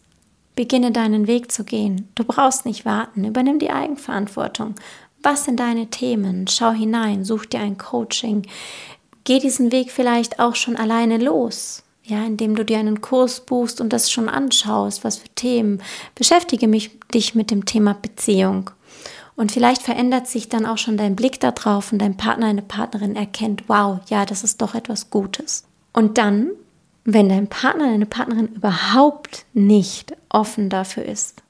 beginne 0.58 0.92
deinen 0.92 1.28
Weg 1.28 1.54
zu 1.54 1.64
gehen. 1.64 2.10
Du 2.16 2.26
brauchst 2.26 2.66
nicht 2.66 2.84
warten, 2.84 3.24
übernimm 3.24 3.60
die 3.60 3.70
Eigenverantwortung. 3.70 4.76
Was 5.24 5.46
sind 5.46 5.62
deine 5.62 5.88
Themen? 5.88 6.48
Schau 6.48 6.72
hinein, 6.72 7.24
such 7.24 7.46
dir 7.46 7.62
ein 7.62 7.78
Coaching. 7.78 8.46
Geh 9.24 9.40
diesen 9.40 9.72
Weg 9.72 9.92
vielleicht 9.92 10.40
auch 10.40 10.56
schon 10.56 10.76
alleine 10.76 11.18
los. 11.18 11.84
Ja, 12.04 12.26
indem 12.26 12.56
du 12.56 12.64
dir 12.64 12.80
einen 12.80 13.02
Kurs 13.02 13.42
buchst 13.42 13.82
und 13.82 13.92
das 13.92 14.12
schon 14.12 14.30
anschaust, 14.30 15.04
was 15.04 15.18
für 15.18 15.30
Themen. 15.30 15.82
Beschäftige 16.16 16.68
mich, 16.68 16.98
dich 17.14 17.36
mit 17.36 17.52
dem 17.52 17.66
Thema 17.66 17.94
Beziehung. 17.94 18.72
Und 19.36 19.52
vielleicht 19.52 19.84
verändert 19.84 20.26
sich 20.26 20.50
dann 20.50 20.66
auch 20.66 20.78
schon 20.78 20.98
dein 20.98 21.16
Blick 21.16 21.40
darauf 21.40 21.92
und 21.92 22.00
dein 22.00 22.18
Partner, 22.18 22.48
eine 22.48 22.62
Partnerin 22.62 23.16
erkennt, 23.16 23.66
wow, 23.68 24.00
ja, 24.10 24.26
das 24.26 24.44
ist 24.44 24.62
doch 24.62 24.74
etwas 24.74 25.10
Gutes. 25.10 25.66
Und 25.92 26.18
dann 26.18 26.52
wenn 27.10 27.30
dein 27.30 27.48
Partner, 27.48 27.86
deine 27.86 28.06
Partnerin 28.06 28.50
überhaupt 28.50 29.46
nicht 29.54 30.14
offen 30.28 30.70
dafür 30.70 31.06
ist, 31.06 31.42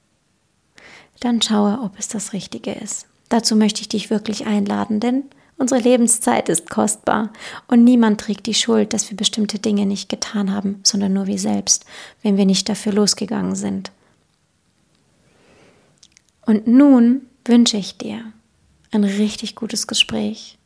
dann 1.19 1.41
schaue, 1.41 1.79
ob 1.81 1.97
es 1.97 2.07
das 2.07 2.31
Richtige 2.31 2.73
ist. 2.73 3.07
Dazu 3.29 3.55
möchte 3.55 3.81
ich 3.81 3.89
dich 3.89 4.11
wirklich 4.11 4.45
einladen, 4.45 4.99
denn 4.99 5.23
unsere 5.57 5.81
Lebenszeit 5.81 6.47
ist 6.47 6.69
kostbar 6.69 7.33
und 7.67 7.83
niemand 7.83 8.21
trägt 8.21 8.45
die 8.45 8.53
Schuld, 8.53 8.93
dass 8.93 9.09
wir 9.09 9.17
bestimmte 9.17 9.57
Dinge 9.57 9.87
nicht 9.87 10.09
getan 10.09 10.53
haben, 10.53 10.79
sondern 10.83 11.13
nur 11.13 11.25
wir 11.25 11.39
selbst, 11.39 11.87
wenn 12.21 12.37
wir 12.37 12.45
nicht 12.45 12.69
dafür 12.69 12.93
losgegangen 12.93 13.55
sind. 13.55 13.91
Und 16.45 16.67
nun 16.67 17.21
wünsche 17.45 17.77
ich 17.77 17.97
dir 17.97 18.31
ein 18.91 19.03
richtig 19.03 19.55
gutes 19.55 19.87
Gespräch. 19.87 20.59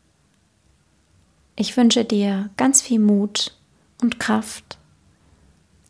Ich 1.56 1.78
wünsche 1.78 2.04
dir 2.04 2.50
ganz 2.58 2.82
viel 2.82 3.00
Mut 3.00 3.56
und 4.02 4.20
Kraft 4.20 4.80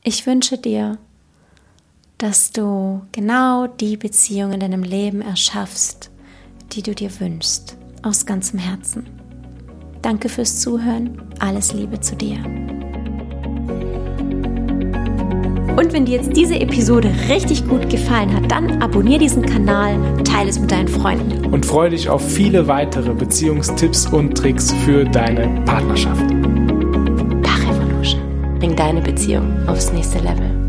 Ich 0.03 0.25
wünsche 0.25 0.57
dir, 0.57 0.97
dass 2.17 2.51
du 2.51 3.01
genau 3.11 3.67
die 3.67 3.97
Beziehung 3.97 4.51
in 4.51 4.59
deinem 4.59 4.81
Leben 4.81 5.21
erschaffst, 5.21 6.09
die 6.71 6.81
du 6.81 6.95
dir 6.95 7.11
wünschst, 7.19 7.77
aus 8.01 8.25
ganzem 8.25 8.57
Herzen. 8.57 9.05
Danke 10.01 10.27
fürs 10.27 10.59
Zuhören, 10.59 11.21
alles 11.37 11.73
Liebe 11.73 11.99
zu 11.99 12.15
dir. 12.15 12.37
Und 15.77 15.93
wenn 15.93 16.05
dir 16.05 16.17
jetzt 16.17 16.35
diese 16.35 16.59
Episode 16.59 17.13
richtig 17.29 17.67
gut 17.67 17.87
gefallen 17.87 18.33
hat, 18.35 18.51
dann 18.51 18.81
abonniere 18.81 19.19
diesen 19.19 19.45
Kanal, 19.45 20.23
teile 20.23 20.49
es 20.49 20.59
mit 20.59 20.71
deinen 20.71 20.87
Freunden. 20.87 21.45
Und 21.53 21.63
freue 21.63 21.91
dich 21.91 22.09
auf 22.09 22.27
viele 22.27 22.67
weitere 22.67 23.13
Beziehungstipps 23.13 24.07
und 24.07 24.35
Tricks 24.35 24.71
für 24.83 25.05
deine 25.05 25.61
Partnerschaft. 25.65 26.40
Bring 28.61 28.75
deine 28.75 29.01
Beziehung 29.01 29.67
aufs 29.67 29.91
nächste 29.91 30.19
Level. 30.19 30.60